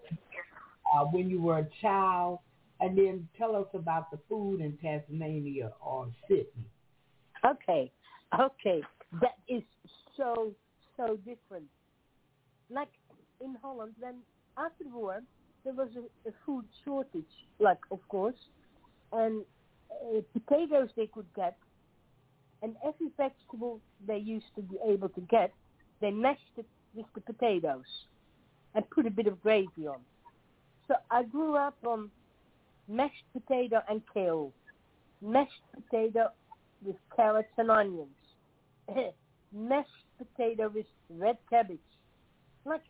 uh, 0.94 1.04
when 1.04 1.30
you 1.30 1.40
were 1.40 1.58
a 1.58 1.68
child, 1.80 2.40
and 2.80 2.96
then 2.96 3.28
tell 3.38 3.54
us 3.54 3.66
about 3.74 4.10
the 4.10 4.18
food 4.28 4.60
in 4.60 4.76
Tasmania 4.78 5.72
or 5.80 6.08
Sydney. 6.26 6.46
Okay, 7.44 7.90
okay, 8.38 8.82
that 9.20 9.36
is 9.48 9.62
so 10.16 10.52
so 10.96 11.16
different. 11.18 11.66
Like 12.68 12.90
in 13.40 13.56
Holland, 13.62 13.94
then 14.00 14.16
after 14.58 14.84
the 14.84 14.90
war, 14.90 15.20
there 15.64 15.74
was 15.74 15.88
a, 15.96 16.28
a 16.28 16.32
food 16.44 16.64
shortage, 16.84 17.24
like 17.58 17.78
of 17.90 18.00
course, 18.08 18.36
and 19.12 19.44
uh, 19.90 20.20
potatoes 20.32 20.90
they 20.96 21.06
could 21.06 21.26
get, 21.34 21.56
and 22.62 22.74
every 22.86 23.08
vegetable 23.16 23.80
they 24.06 24.18
used 24.18 24.46
to 24.56 24.62
be 24.62 24.76
able 24.86 25.08
to 25.10 25.20
get, 25.22 25.52
they 26.00 26.10
mashed 26.10 26.40
it 26.56 26.66
with 26.94 27.06
the 27.14 27.20
potatoes 27.20 27.84
and 28.74 28.88
put 28.90 29.06
a 29.06 29.10
bit 29.10 29.26
of 29.26 29.40
gravy 29.42 29.86
on. 29.86 30.00
So 30.88 30.94
I 31.10 31.22
grew 31.22 31.56
up 31.56 31.76
on 31.84 32.10
mashed 32.88 33.24
potato 33.32 33.80
and 33.88 34.02
kale, 34.12 34.52
mashed 35.22 35.62
potato 35.74 36.30
with 36.84 36.96
carrots 37.14 37.48
and 37.58 37.70
onions, 37.70 38.08
mashed 39.52 39.88
potato 40.18 40.70
with 40.74 40.86
red 41.08 41.36
cabbage. 41.48 41.78
Like 42.64 42.82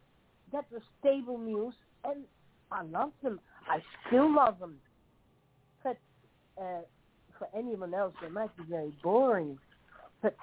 that 0.52 0.64
was 0.72 0.82
table 1.02 1.38
meals, 1.38 1.74
and 2.04 2.24
I 2.72 2.82
love 2.82 3.12
them. 3.22 3.40
I 3.68 3.80
still 4.06 4.34
love 4.34 4.58
them. 4.58 4.76
But 5.84 5.98
uh, 6.60 6.80
for 7.40 7.48
anyone 7.58 7.94
else, 7.94 8.14
they 8.22 8.28
might 8.28 8.56
be 8.56 8.62
very 8.68 8.92
boring. 9.02 9.58
But 10.22 10.36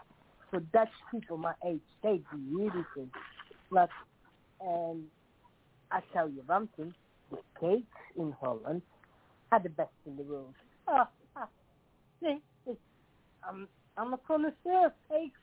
for 0.50 0.60
Dutch 0.60 0.90
people 1.12 1.38
my 1.38 1.54
age, 1.66 1.80
they 2.04 2.20
beautiful. 2.50 3.08
Like, 3.70 3.90
and 4.60 5.04
I 5.92 6.02
tell 6.12 6.28
you 6.28 6.42
one 6.46 6.68
thing, 6.76 6.94
the 7.30 7.38
cakes 7.60 7.86
in 8.18 8.34
Holland 8.42 8.82
are 9.52 9.60
the 9.60 9.70
best 9.70 9.92
in 10.06 10.18
the 10.18 10.24
world. 10.24 10.56
Oh. 10.88 11.04
See, 12.20 12.40
I'm, 13.48 13.68
I'm 13.96 14.14
a 14.14 14.18
connoisseur 14.18 14.88
of 14.88 14.92
cakes. 15.08 15.40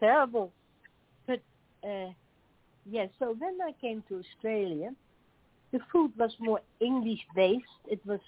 Terrible. 0.00 0.50
But, 1.26 1.42
uh, 1.84 2.08
yeah, 2.90 3.06
so 3.18 3.36
then 3.38 3.58
I 3.62 3.72
came 3.78 4.02
to 4.08 4.20
Australia. 4.20 4.94
The 5.72 5.80
food 5.92 6.12
was 6.16 6.32
more 6.40 6.60
English 6.80 7.20
based. 7.36 7.64
It 7.86 8.00
was, 8.06 8.20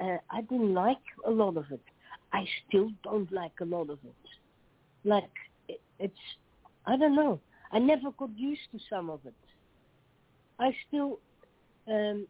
uh, 0.00 0.18
I 0.30 0.42
didn't 0.42 0.74
like 0.74 0.98
a 1.26 1.30
lot 1.30 1.56
of 1.56 1.64
it. 1.70 1.82
I 2.32 2.44
still 2.66 2.90
don't 3.04 3.30
like 3.32 3.52
a 3.60 3.64
lot 3.64 3.90
of 3.90 3.98
it. 4.04 4.28
Like, 5.04 5.30
it, 5.68 5.80
it's, 5.98 6.14
I 6.86 6.96
don't 6.96 7.16
know. 7.16 7.40
I 7.72 7.78
never 7.78 8.10
got 8.12 8.30
used 8.36 8.70
to 8.72 8.78
some 8.90 9.10
of 9.10 9.20
it. 9.24 9.34
I 10.58 10.74
still, 10.88 11.18
um, 11.88 12.26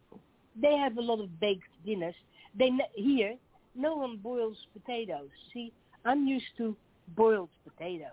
they 0.59 0.75
have 0.77 0.97
a 0.97 1.01
lot 1.01 1.19
of 1.19 1.39
baked 1.39 1.67
dinners. 1.85 2.15
They 2.57 2.71
here, 2.95 3.35
no 3.75 3.95
one 3.95 4.17
boils 4.17 4.57
potatoes. 4.73 5.29
See, 5.53 5.71
I'm 6.05 6.27
used 6.27 6.45
to 6.57 6.75
boiled 7.15 7.49
potatoes. 7.63 8.09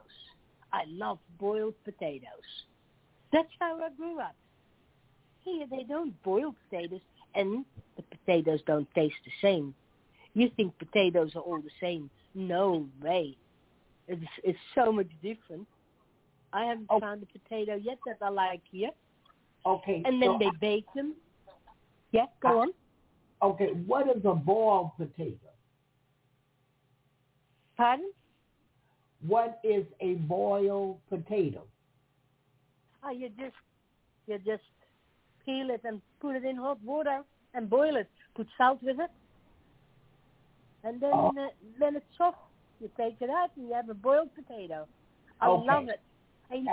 I 0.72 0.82
love 0.88 1.18
boiled 1.38 1.74
potatoes. 1.84 2.48
That's 3.32 3.48
how 3.60 3.78
I 3.80 3.90
grew 3.96 4.20
up. 4.20 4.34
Here 5.44 5.66
they 5.70 5.84
don't 5.84 6.20
boil 6.22 6.54
potatoes 6.68 7.00
and 7.34 7.64
the 8.10 8.16
potatoes 8.16 8.60
don't 8.66 8.88
taste 8.94 9.16
the 9.24 9.32
same. 9.42 9.74
You 10.34 10.50
think 10.56 10.78
potatoes 10.78 11.32
are 11.34 11.42
all 11.42 11.60
the 11.60 11.70
same. 11.80 12.10
No 12.34 12.86
way. 13.02 13.36
It's, 14.08 14.22
it's 14.44 14.58
so 14.74 14.92
much 14.92 15.08
different. 15.22 15.66
I 16.52 16.64
haven't 16.64 16.86
oh. 16.90 17.00
found 17.00 17.22
a 17.22 17.38
potato 17.38 17.76
yet 17.76 17.98
that 18.06 18.18
I 18.22 18.28
like 18.28 18.62
here. 18.70 18.90
Okay. 19.66 20.02
And 20.04 20.20
then 20.20 20.30
so 20.30 20.38
they 20.38 20.46
I, 20.46 20.58
bake 20.60 20.86
them. 20.94 21.14
Yeah, 22.12 22.26
go 22.40 22.48
I, 22.48 22.52
on. 22.62 22.68
Okay, 23.42 23.68
what 23.86 24.06
is 24.08 24.22
a 24.24 24.34
boiled 24.34 24.90
potato? 24.96 25.36
Pardon? 27.76 28.10
What 29.26 29.60
is 29.64 29.84
a 30.00 30.14
boiled 30.14 30.98
potato? 31.08 31.62
Oh, 33.04 33.10
you 33.10 33.30
just 33.38 33.54
you 34.26 34.38
just 34.38 34.62
peel 35.44 35.70
it 35.70 35.80
and 35.84 36.02
put 36.20 36.36
it 36.36 36.44
in 36.44 36.56
hot 36.56 36.82
water 36.84 37.22
and 37.54 37.68
boil 37.68 37.96
it. 37.96 38.08
Put 38.34 38.46
salt 38.56 38.78
with 38.82 38.98
it, 39.00 39.10
and 40.84 41.00
then 41.00 41.10
oh. 41.12 41.28
uh, 41.28 41.48
then 41.78 41.96
it's 41.96 42.06
soft. 42.16 42.38
You 42.80 42.90
take 42.96 43.16
it 43.20 43.28
out 43.28 43.50
and 43.56 43.68
you 43.68 43.74
have 43.74 43.88
a 43.88 43.94
boiled 43.94 44.30
potato. 44.34 44.86
I 45.40 45.48
okay. 45.48 45.66
love 45.66 45.88
it. 45.88 46.00
And 46.50 46.64
you 46.64 46.72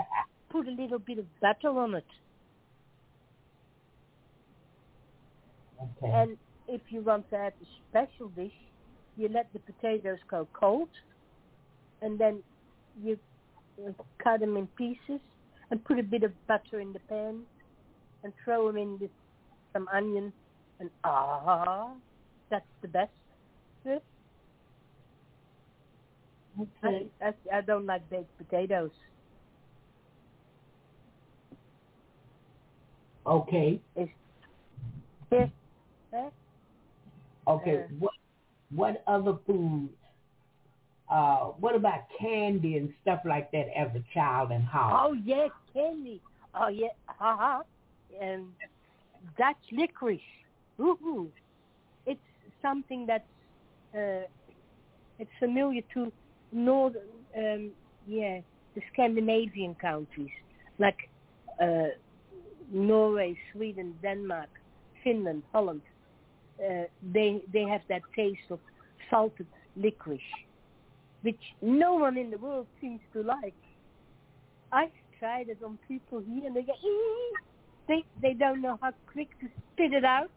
put 0.49 0.67
a 0.67 0.71
little 0.71 0.99
bit 0.99 1.19
of 1.19 1.25
butter 1.41 1.69
on 1.69 1.95
it. 1.95 2.05
Okay. 5.81 6.11
And 6.11 6.37
if 6.67 6.81
you 6.89 7.01
want 7.01 7.29
to 7.31 7.35
add 7.35 7.53
a 7.61 7.65
special 7.89 8.29
dish, 8.29 8.53
you 9.17 9.29
let 9.33 9.51
the 9.53 9.59
potatoes 9.59 10.19
go 10.29 10.47
cold, 10.53 10.89
and 12.01 12.19
then 12.19 12.41
you 13.03 13.19
cut 14.23 14.39
them 14.39 14.57
in 14.57 14.67
pieces 14.77 15.21
and 15.69 15.83
put 15.83 15.99
a 15.99 16.03
bit 16.03 16.23
of 16.23 16.31
butter 16.47 16.79
in 16.79 16.93
the 16.93 16.99
pan 16.99 17.41
and 18.23 18.33
throw 18.43 18.67
them 18.67 18.77
in 18.77 18.99
with 18.99 19.11
some 19.73 19.87
onion 19.93 20.31
and 20.79 20.89
ah, 21.03 21.91
that's 22.49 22.65
the 22.81 22.87
best. 22.87 23.11
Okay. 26.59 27.07
I, 27.21 27.27
I, 27.27 27.57
I 27.57 27.61
don't 27.61 27.85
like 27.85 28.09
baked 28.09 28.35
potatoes. 28.37 28.91
Okay. 33.25 33.79
It's, 33.95 34.11
yeah. 35.31 35.47
Okay. 37.47 37.77
Uh, 37.77 37.81
what 37.99 38.13
what 38.73 39.03
other 39.07 39.37
foods? 39.45 39.91
Uh, 41.09 41.51
what 41.59 41.75
about 41.75 42.01
candy 42.19 42.77
and 42.77 42.93
stuff 43.01 43.19
like 43.25 43.51
that 43.51 43.67
as 43.77 43.87
a 43.95 44.03
child 44.13 44.51
and 44.51 44.63
how? 44.63 45.07
Oh 45.09 45.13
yeah, 45.13 45.47
candy. 45.73 46.21
Oh 46.53 46.67
yeah, 46.69 46.87
haha. 47.05 47.61
And 48.21 48.47
Dutch 49.37 49.55
licorice. 49.71 50.21
Woohoo! 50.79 51.27
It's 52.05 52.19
something 52.61 53.05
that's 53.05 53.23
uh, 53.95 54.27
it's 55.19 55.31
familiar 55.39 55.81
to 55.93 56.11
northern, 56.51 57.01
um, 57.35 57.71
yeah, 58.07 58.39
the 58.75 58.81
Scandinavian 58.93 59.75
countries 59.75 60.29
like 60.79 61.09
uh, 61.61 61.87
Norway, 62.71 63.35
Sweden, 63.51 63.95
Denmark, 64.01 64.49
Finland, 65.03 65.43
Holland 65.51 65.81
uh, 66.59 66.83
they 67.13 67.41
they 67.53 67.63
have 67.63 67.81
that 67.89 68.01
taste 68.15 68.49
of 68.49 68.59
salted 69.09 69.47
licorice, 69.75 70.21
which 71.21 71.41
no 71.61 71.93
one 71.93 72.17
in 72.17 72.31
the 72.31 72.37
world 72.37 72.67
seems 72.81 72.99
to 73.13 73.21
like. 73.23 73.53
I've 74.71 74.91
tried 75.19 75.49
it 75.49 75.59
on 75.63 75.77
people 75.87 76.19
here, 76.19 76.47
and 76.47 76.55
they 76.55 76.63
go, 76.63 76.73
they 77.87 78.03
they 78.21 78.33
don't 78.33 78.61
know 78.61 78.77
how 78.81 78.91
quick 79.11 79.29
to 79.39 79.47
spit 79.73 79.93
it 79.93 80.03
out. 80.03 80.31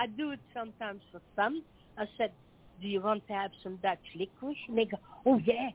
I 0.00 0.06
do 0.06 0.30
it 0.32 0.40
sometimes 0.54 1.02
for 1.12 1.20
fun. 1.36 1.62
I 1.98 2.06
said, 2.16 2.32
"Do 2.80 2.88
you 2.88 3.00
want 3.02 3.26
to 3.28 3.34
have 3.34 3.52
some 3.62 3.76
Dutch 3.76 4.06
licorice?" 4.14 4.66
And 4.68 4.78
they 4.78 4.86
go, 4.86 4.98
"Oh 5.26 5.38
yeah," 5.44 5.70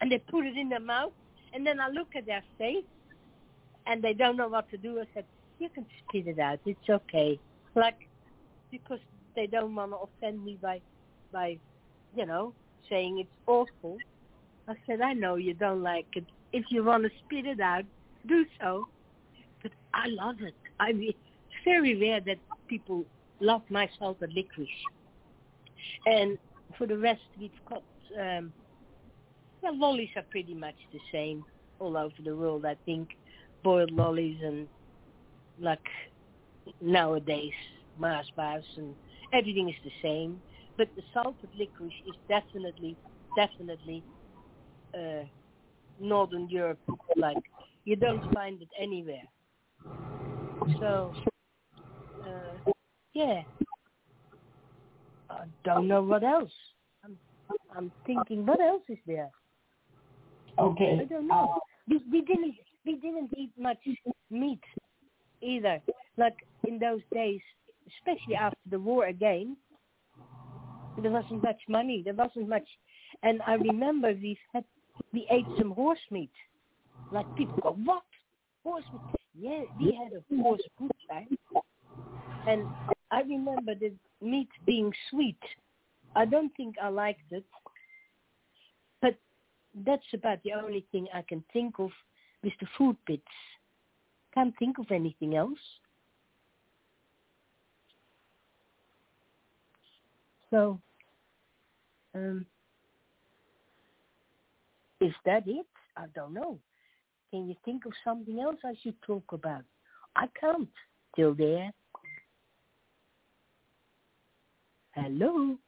and 0.00 0.10
they 0.10 0.18
put 0.18 0.46
it 0.46 0.56
in 0.56 0.70
their 0.70 0.86
mouth, 0.94 1.12
and 1.52 1.66
then 1.66 1.78
I 1.78 1.88
look 1.88 2.16
at 2.16 2.24
their 2.24 2.44
face, 2.56 2.90
and 3.86 4.02
they 4.02 4.14
don't 4.14 4.38
know 4.38 4.48
what 4.48 4.70
to 4.70 4.78
do. 4.78 4.98
I 4.98 5.06
said, 5.14 5.26
"You 5.58 5.68
can 5.68 5.86
spit 6.00 6.26
it 6.26 6.38
out. 6.38 6.60
It's 6.64 6.88
okay." 6.88 7.38
Like 7.74 8.08
because 8.70 9.00
they 9.36 9.46
don't 9.46 9.74
want 9.74 9.92
to 9.92 9.98
offend 9.98 10.44
me 10.44 10.58
by, 10.60 10.80
by, 11.32 11.58
you 12.14 12.26
know, 12.26 12.54
saying 12.88 13.18
it's 13.18 13.30
awful. 13.46 13.98
I 14.68 14.74
said, 14.86 15.00
I 15.00 15.12
know 15.12 15.36
you 15.36 15.54
don't 15.54 15.82
like 15.82 16.06
it. 16.14 16.24
If 16.52 16.64
you 16.70 16.84
want 16.84 17.04
to 17.04 17.10
spit 17.24 17.46
it 17.46 17.60
out, 17.60 17.84
do 18.26 18.44
so. 18.60 18.86
But 19.62 19.72
I 19.94 20.06
love 20.08 20.36
it. 20.40 20.54
I 20.78 20.92
mean, 20.92 21.10
it's 21.10 21.64
very 21.64 21.96
rare 21.96 22.20
that 22.20 22.38
people 22.68 23.04
love 23.40 23.62
my 23.70 23.88
salted 23.98 24.32
licorice. 24.34 24.68
And 26.06 26.38
for 26.78 26.86
the 26.86 26.96
rest, 26.96 27.20
we've 27.38 27.50
got, 27.68 27.82
um, 28.20 28.52
well, 29.62 29.78
lollies 29.78 30.10
are 30.16 30.24
pretty 30.30 30.54
much 30.54 30.74
the 30.92 31.00
same 31.12 31.44
all 31.78 31.96
over 31.96 32.14
the 32.24 32.36
world, 32.36 32.64
I 32.64 32.76
think. 32.84 33.08
Boiled 33.62 33.90
lollies 33.90 34.38
and 34.42 34.66
like 35.58 35.84
nowadays 36.80 37.52
Mars 37.98 38.30
bars 38.36 38.64
and 38.76 38.94
everything 39.32 39.68
is 39.68 39.74
the 39.84 39.92
same. 40.02 40.40
But 40.78 40.88
the 40.96 41.02
salted 41.12 41.50
licorice 41.58 41.92
is 42.06 42.14
definitely, 42.28 42.96
definitely 43.36 44.02
uh, 44.94 45.24
Northern 46.00 46.48
Europe 46.48 46.80
like. 47.16 47.36
You 47.84 47.96
don't 47.96 48.22
find 48.32 48.60
it 48.62 48.68
anywhere. 48.78 49.22
So, 50.78 51.12
uh, 52.24 52.70
yeah. 53.14 53.42
I 55.30 55.44
don't 55.64 55.88
know 55.88 56.02
what 56.02 56.24
else. 56.24 56.50
I'm, 57.04 57.16
I'm 57.76 57.92
thinking, 58.06 58.44
what 58.46 58.60
else 58.60 58.82
is 58.88 58.98
there? 59.06 59.30
Okay. 60.58 60.98
I 61.00 61.04
don't 61.04 61.28
know. 61.28 61.58
We, 61.88 62.00
we 62.10 62.20
didn't 62.22 62.54
we 62.84 62.94
didn't 62.96 63.30
eat 63.36 63.52
much 63.58 63.78
meat 64.30 64.60
either. 65.42 65.80
like 66.16 66.36
in 66.66 66.78
those 66.78 67.00
days, 67.12 67.40
especially 67.98 68.34
after 68.34 68.58
the 68.70 68.78
war 68.78 69.06
again, 69.06 69.56
there 71.00 71.10
wasn't 71.10 71.42
much 71.42 71.60
money. 71.68 72.02
There 72.04 72.14
wasn't 72.14 72.48
much, 72.48 72.68
and 73.22 73.40
I 73.46 73.54
remember 73.54 74.12
we 74.12 74.38
had 74.52 74.64
we 75.12 75.26
ate 75.30 75.46
some 75.58 75.72
horse 75.72 76.04
meat. 76.10 76.32
Like 77.12 77.26
people 77.36 77.58
go, 77.62 77.76
what 77.84 78.02
horse 78.62 78.84
meat? 78.92 79.16
Yeah, 79.34 79.62
we 79.78 79.96
had 79.96 80.12
a 80.12 80.42
horse 80.42 80.60
time, 81.08 81.28
and 82.46 82.66
I 83.10 83.22
remember 83.22 83.74
the 83.74 83.92
meat 84.20 84.48
being 84.66 84.92
sweet. 85.10 85.40
I 86.14 86.24
don't 86.24 86.54
think 86.56 86.76
I 86.82 86.88
liked 86.88 87.30
it, 87.30 87.44
but 89.00 89.16
that's 89.84 90.02
about 90.12 90.42
the 90.42 90.52
only 90.52 90.84
thing 90.92 91.06
I 91.14 91.22
can 91.22 91.44
think 91.52 91.78
of 91.78 91.90
with 92.42 92.52
the 92.60 92.66
food 92.76 92.96
bits. 93.06 93.22
Can't 94.34 94.54
think 94.58 94.78
of 94.78 94.90
anything 94.90 95.36
else. 95.36 95.58
So, 100.50 100.80
um, 102.14 102.44
is 105.00 105.12
that 105.24 105.44
it? 105.46 105.66
I 105.96 106.06
don't 106.14 106.34
know. 106.34 106.58
Can 107.30 107.48
you 107.48 107.54
think 107.64 107.86
of 107.86 107.92
something 108.04 108.40
else 108.40 108.56
I 108.64 108.74
should 108.82 109.00
talk 109.02 109.24
about? 109.32 109.62
I 110.16 110.26
can't. 110.38 110.68
Till 111.16 111.34
there. 111.34 111.72
Hello? 115.00 115.58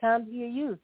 Can't 0.00 0.28
hear 0.28 0.48
you. 0.48 0.78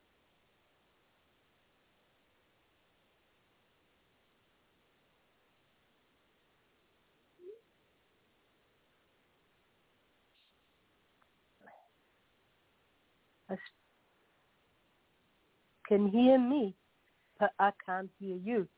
I 13.51 13.55
s- 13.55 13.61
can 15.89 16.09
hear 16.09 16.39
me, 16.39 16.77
but 17.41 17.53
I 17.59 17.71
can't 17.85 18.11
hear 18.21 18.37
you. 18.37 18.69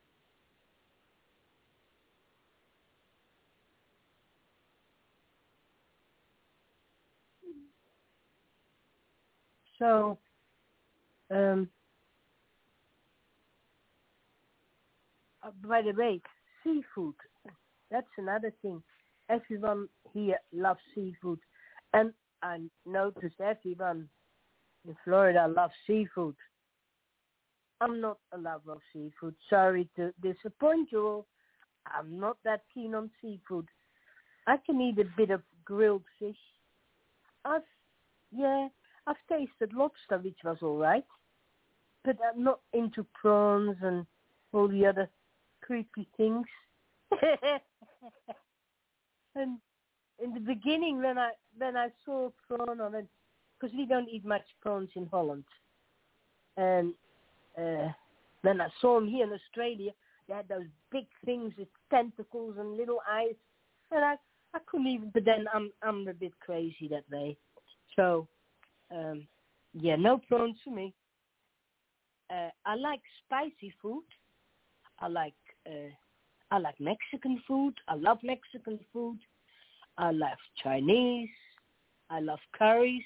So, 9.77 10.19
um, 11.31 11.67
uh, 15.43 15.49
by 15.67 15.81
the 15.81 15.91
way, 15.91 16.21
seafood, 16.63 17.15
that's 17.89 18.07
another 18.17 18.53
thing. 18.61 18.81
Everyone 19.27 19.89
here 20.13 20.37
loves 20.53 20.79
seafood. 20.93 21.39
And 21.93 22.13
I 22.43 22.59
noticed 22.85 23.39
everyone 23.43 24.07
in 24.87 24.95
Florida 25.03 25.47
loves 25.47 25.73
seafood. 25.87 26.35
I'm 27.81 27.99
not 27.99 28.19
a 28.31 28.37
lover 28.37 28.73
of 28.73 28.81
seafood. 28.93 29.35
Sorry 29.49 29.89
to 29.95 30.13
disappoint 30.21 30.91
you 30.91 31.05
all. 31.05 31.25
I'm 31.87 32.19
not 32.19 32.37
that 32.45 32.61
keen 32.71 32.93
on 32.93 33.09
seafood. 33.19 33.67
I 34.45 34.57
can 34.63 34.79
eat 34.79 34.99
a 34.99 35.05
bit 35.17 35.31
of 35.31 35.41
grilled 35.65 36.03
fish. 36.19 36.37
I've, 37.43 37.63
yeah, 38.31 38.67
I've 39.07 39.15
tasted 39.27 39.73
lobster, 39.73 40.19
which 40.19 40.37
was 40.43 40.57
all 40.61 40.77
right, 40.77 41.05
but 42.05 42.17
I'm 42.23 42.43
not 42.43 42.59
into 42.73 43.03
prawns 43.19 43.77
and 43.81 44.05
all 44.53 44.67
the 44.67 44.85
other 44.85 45.09
creepy 45.61 46.07
things. 46.17 46.45
and 49.35 49.57
in 50.23 50.33
the 50.35 50.39
beginning, 50.39 51.01
when 51.01 51.17
I 51.17 51.31
when 51.57 51.75
I 51.75 51.87
saw 52.05 52.29
prawn 52.47 52.79
on 52.79 52.93
it, 52.93 53.07
because 53.59 53.75
we 53.75 53.87
don't 53.87 54.07
eat 54.07 54.23
much 54.23 54.45
prawns 54.61 54.89
in 54.95 55.07
Holland, 55.07 55.45
and 56.57 56.93
uh, 57.61 57.91
when 58.41 58.61
I 58.61 58.67
saw 58.79 58.99
them 58.99 59.07
here 59.07 59.25
in 59.25 59.33
Australia, 59.33 59.91
they 60.27 60.33
had 60.33 60.47
those 60.47 60.65
big 60.91 61.05
things 61.25 61.53
with 61.57 61.67
tentacles 61.89 62.55
and 62.59 62.77
little 62.77 63.01
eyes, 63.09 63.35
and 63.91 64.03
I 64.03 64.15
I 64.53 64.59
couldn't 64.65 64.87
even. 64.87 65.11
But 65.13 65.25
then 65.25 65.45
I'm 65.53 65.71
I'm 65.81 66.07
a 66.07 66.13
bit 66.13 66.33
crazy 66.39 66.87
that 66.89 67.09
way, 67.11 67.37
so 67.95 68.27
um, 68.91 69.27
yeah, 69.73 69.95
no 69.95 70.17
prawns 70.17 70.57
for 70.63 70.71
me. 70.71 70.93
Uh, 72.29 72.49
I 72.65 72.75
like 72.75 73.01
spicy 73.25 73.73
food. 73.81 74.03
I 74.99 75.07
like 75.07 75.33
uh, 75.67 75.91
I 76.51 76.57
like 76.57 76.79
Mexican 76.79 77.41
food. 77.47 77.73
I 77.87 77.95
love 77.95 78.19
Mexican 78.23 78.79
food. 78.91 79.19
I 79.97 80.11
love 80.11 80.37
Chinese. 80.63 81.29
I 82.09 82.19
love 82.19 82.39
curries. 82.57 83.03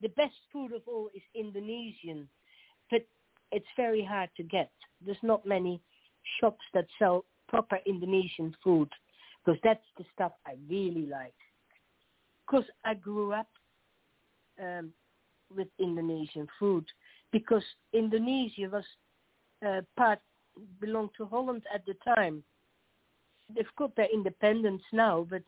The 0.00 0.08
best 0.08 0.34
food 0.52 0.72
of 0.72 0.82
all 0.86 1.10
is 1.14 1.22
Indonesian, 1.34 2.28
it's 3.52 3.66
very 3.76 4.04
hard 4.04 4.30
to 4.36 4.42
get. 4.42 4.70
There's 5.04 5.16
not 5.22 5.46
many 5.46 5.80
shops 6.40 6.64
that 6.74 6.86
sell 6.98 7.24
proper 7.48 7.78
Indonesian 7.86 8.54
food 8.62 8.88
because 9.44 9.60
that's 9.64 9.84
the 9.96 10.04
stuff 10.14 10.32
I 10.46 10.54
really 10.68 11.06
like. 11.06 11.34
Because 12.46 12.66
I 12.84 12.94
grew 12.94 13.32
up 13.32 13.48
um, 14.60 14.90
with 15.54 15.68
Indonesian 15.78 16.46
food 16.58 16.84
because 17.32 17.62
Indonesia 17.92 18.68
was 18.70 18.84
uh, 19.66 19.80
part 19.96 20.20
belonged 20.80 21.10
to 21.16 21.26
Holland 21.26 21.62
at 21.72 21.84
the 21.86 21.94
time. 22.16 22.42
They've 23.54 23.66
got 23.76 23.94
their 23.96 24.08
independence 24.12 24.82
now, 24.92 25.26
but 25.28 25.42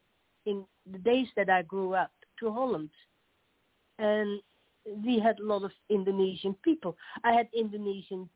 in 0.46 0.64
the 0.90 0.98
days 0.98 1.26
that 1.36 1.50
I 1.50 1.62
grew 1.62 1.94
up, 1.94 2.12
to 2.40 2.50
Holland, 2.50 2.90
and 3.98 4.40
we 5.04 5.18
had 5.18 5.38
a 5.38 5.44
lot 5.44 5.64
of 5.64 5.72
Indonesian 5.88 6.54
people. 6.62 6.96
I 7.24 7.32
had 7.32 7.48
Indonesian 7.54 8.28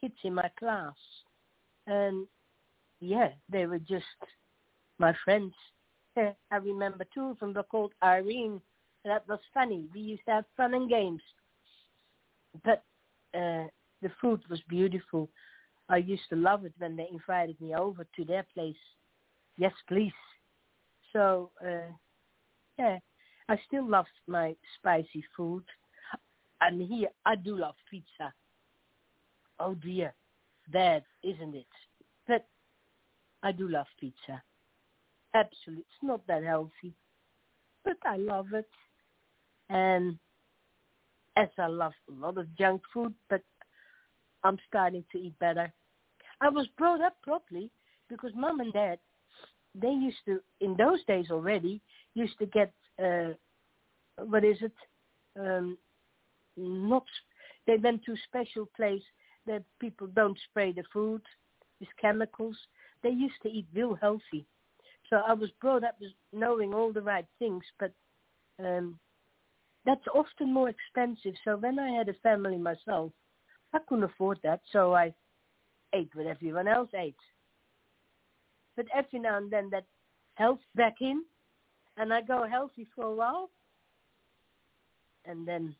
kids 0.00 0.16
in 0.24 0.34
my 0.34 0.50
class, 0.58 0.94
and 1.86 2.26
yeah, 3.00 3.30
they 3.48 3.66
were 3.66 3.78
just 3.78 4.04
my 4.98 5.14
friends. 5.24 5.54
I 6.16 6.56
remember 6.56 7.04
two 7.12 7.30
of 7.30 7.38
them 7.40 7.54
were 7.54 7.64
called 7.64 7.92
Irene. 8.02 8.60
That 9.04 9.26
was 9.28 9.40
funny. 9.52 9.86
We 9.92 10.00
used 10.00 10.24
to 10.26 10.32
have 10.32 10.44
fun 10.56 10.74
and 10.74 10.88
games, 10.88 11.22
but 12.64 12.84
uh, 13.34 13.66
the 14.00 14.10
food 14.20 14.42
was 14.48 14.60
beautiful. 14.68 15.28
I 15.88 15.98
used 15.98 16.28
to 16.30 16.36
love 16.36 16.64
it 16.64 16.72
when 16.78 16.96
they 16.96 17.08
invited 17.10 17.60
me 17.60 17.74
over 17.74 18.06
to 18.16 18.24
their 18.24 18.46
place. 18.54 18.76
Yes, 19.58 19.72
please. 19.88 20.12
So, 21.12 21.50
uh, 21.64 21.92
yeah, 22.78 22.98
I 23.48 23.58
still 23.66 23.88
love 23.88 24.06
my 24.26 24.54
spicy 24.78 25.24
food. 25.36 25.64
And 26.64 26.80
here, 26.80 27.08
I 27.26 27.36
do 27.36 27.58
love 27.58 27.74
pizza. 27.90 28.32
Oh 29.60 29.74
dear, 29.74 30.14
bad, 30.72 31.02
isn't 31.22 31.54
it? 31.54 31.66
But 32.26 32.46
I 33.42 33.52
do 33.52 33.68
love 33.68 33.86
pizza. 34.00 34.42
Absolutely. 35.34 35.82
It's 35.82 36.02
not 36.02 36.26
that 36.26 36.42
healthy, 36.42 36.94
but 37.84 37.98
I 38.06 38.16
love 38.16 38.54
it. 38.54 38.68
And 39.68 40.18
as 41.36 41.48
I 41.58 41.66
love 41.66 41.92
a 42.08 42.12
lot 42.12 42.38
of 42.38 42.56
junk 42.56 42.80
food, 42.94 43.12
but 43.28 43.42
I'm 44.42 44.56
starting 44.66 45.04
to 45.12 45.18
eat 45.18 45.38
better. 45.38 45.70
I 46.40 46.48
was 46.48 46.66
brought 46.78 47.02
up 47.02 47.16
properly 47.22 47.70
because 48.08 48.30
mom 48.34 48.60
and 48.60 48.72
dad, 48.72 48.98
they 49.74 49.90
used 49.90 50.24
to, 50.24 50.40
in 50.62 50.76
those 50.76 51.04
days 51.04 51.26
already, 51.30 51.82
used 52.14 52.38
to 52.38 52.46
get, 52.46 52.72
uh, 53.02 53.34
what 54.16 54.44
is 54.44 54.56
it? 54.62 54.72
Um, 55.38 55.76
not, 56.56 57.04
they 57.66 57.76
went 57.76 58.04
to 58.04 58.12
a 58.12 58.26
special 58.28 58.68
place 58.76 59.02
that 59.46 59.62
people 59.80 60.06
don't 60.08 60.38
spray 60.50 60.72
the 60.72 60.84
food 60.92 61.22
with 61.80 61.88
chemicals. 62.00 62.56
They 63.02 63.10
used 63.10 63.40
to 63.42 63.48
eat 63.48 63.66
real 63.74 63.94
healthy. 63.94 64.46
So 65.10 65.16
I 65.16 65.34
was 65.34 65.50
brought 65.60 65.84
up 65.84 65.96
with 66.00 66.12
knowing 66.32 66.72
all 66.72 66.92
the 66.92 67.02
right 67.02 67.26
things, 67.38 67.62
but 67.78 67.92
um, 68.58 68.98
that's 69.84 70.06
often 70.14 70.52
more 70.52 70.70
expensive. 70.70 71.34
So 71.44 71.56
when 71.56 71.78
I 71.78 71.90
had 71.90 72.08
a 72.08 72.14
family 72.14 72.56
myself, 72.56 73.12
I 73.72 73.78
couldn't 73.88 74.04
afford 74.04 74.38
that, 74.42 74.60
so 74.72 74.94
I 74.94 75.12
ate 75.94 76.10
what 76.14 76.26
everyone 76.26 76.68
else 76.68 76.90
ate. 76.94 77.16
But 78.76 78.86
every 78.94 79.18
now 79.18 79.36
and 79.36 79.50
then 79.50 79.68
that 79.70 79.84
health 80.34 80.60
back 80.74 80.94
in, 81.00 81.22
and 81.96 82.12
I 82.12 82.22
go 82.22 82.46
healthy 82.48 82.86
for 82.94 83.04
a 83.04 83.14
while, 83.14 83.50
and 85.24 85.46
then 85.46 85.74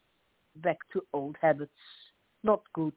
back 0.57 0.79
to 0.93 1.03
old 1.13 1.37
habits. 1.41 1.73
Not 2.43 2.63
good. 2.75 2.95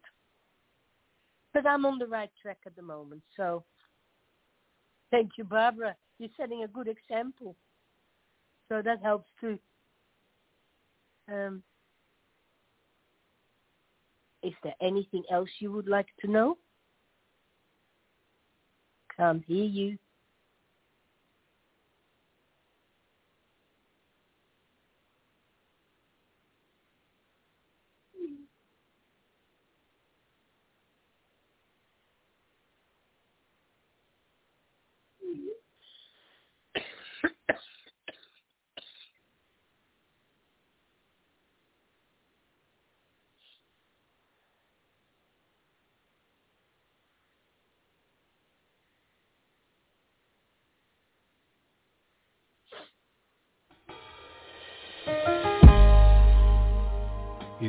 But 1.54 1.65
I'm 1.65 1.86
on 1.86 1.98
the 1.98 2.08
right 2.08 2.30
track 2.41 2.60
at 2.65 2.76
the 2.76 2.82
moment, 2.82 3.24
so 3.36 3.63
thank 5.12 5.32
you, 5.38 5.43
Barbara. 5.43 5.96
You're 6.20 6.30
setting 6.38 6.63
a 6.63 6.67
good 6.67 6.88
example. 6.88 7.56
So 8.70 8.82
that 8.84 9.02
helps 9.02 9.30
too. 9.39 9.58
Um, 11.32 11.63
is 14.43 14.54
there 14.63 14.76
anything 14.82 15.24
else 15.32 15.50
you 15.60 15.72
would 15.72 15.88
like 15.88 16.08
to 16.22 16.32
know? 16.32 16.58
Can't 19.15 19.43
hear 19.46 19.65
you. 19.65 19.98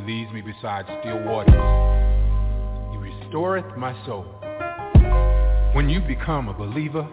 Leads 0.09 0.33
me 0.33 0.41
beside 0.41 0.85
still 1.01 1.23
waters. 1.23 1.53
He 2.89 2.97
restoreth 2.97 3.77
my 3.77 3.93
soul. 4.07 4.25
When 5.75 5.87
you 5.87 5.99
become 5.99 6.49
a 6.49 6.53
believer, 6.53 7.07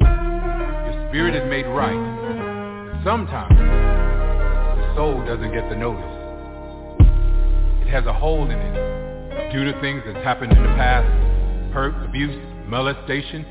your 0.00 1.08
spirit 1.08 1.34
is 1.34 1.50
made 1.50 1.66
right. 1.66 3.02
Sometimes 3.04 3.58
the 3.58 4.94
soul 4.94 5.26
doesn't 5.26 5.52
get 5.52 5.68
the 5.68 5.74
notice. 5.74 6.04
It 7.82 7.90
has 7.90 8.06
a 8.06 8.12
hole 8.12 8.44
in 8.44 8.52
it 8.52 9.52
due 9.52 9.64
to 9.64 9.80
things 9.80 10.04
that's 10.06 10.24
happened 10.24 10.52
in 10.52 10.62
the 10.62 10.74
past, 10.76 11.08
hurt, 11.74 12.00
abuse, 12.04 12.38
molestation. 12.68 13.44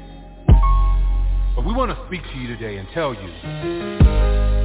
But 1.53 1.65
we 1.65 1.73
want 1.73 1.91
to 1.91 1.97
speak 2.07 2.21
to 2.31 2.39
you 2.39 2.47
today 2.47 2.77
and 2.77 2.87
tell 2.93 3.13
you 3.13 4.64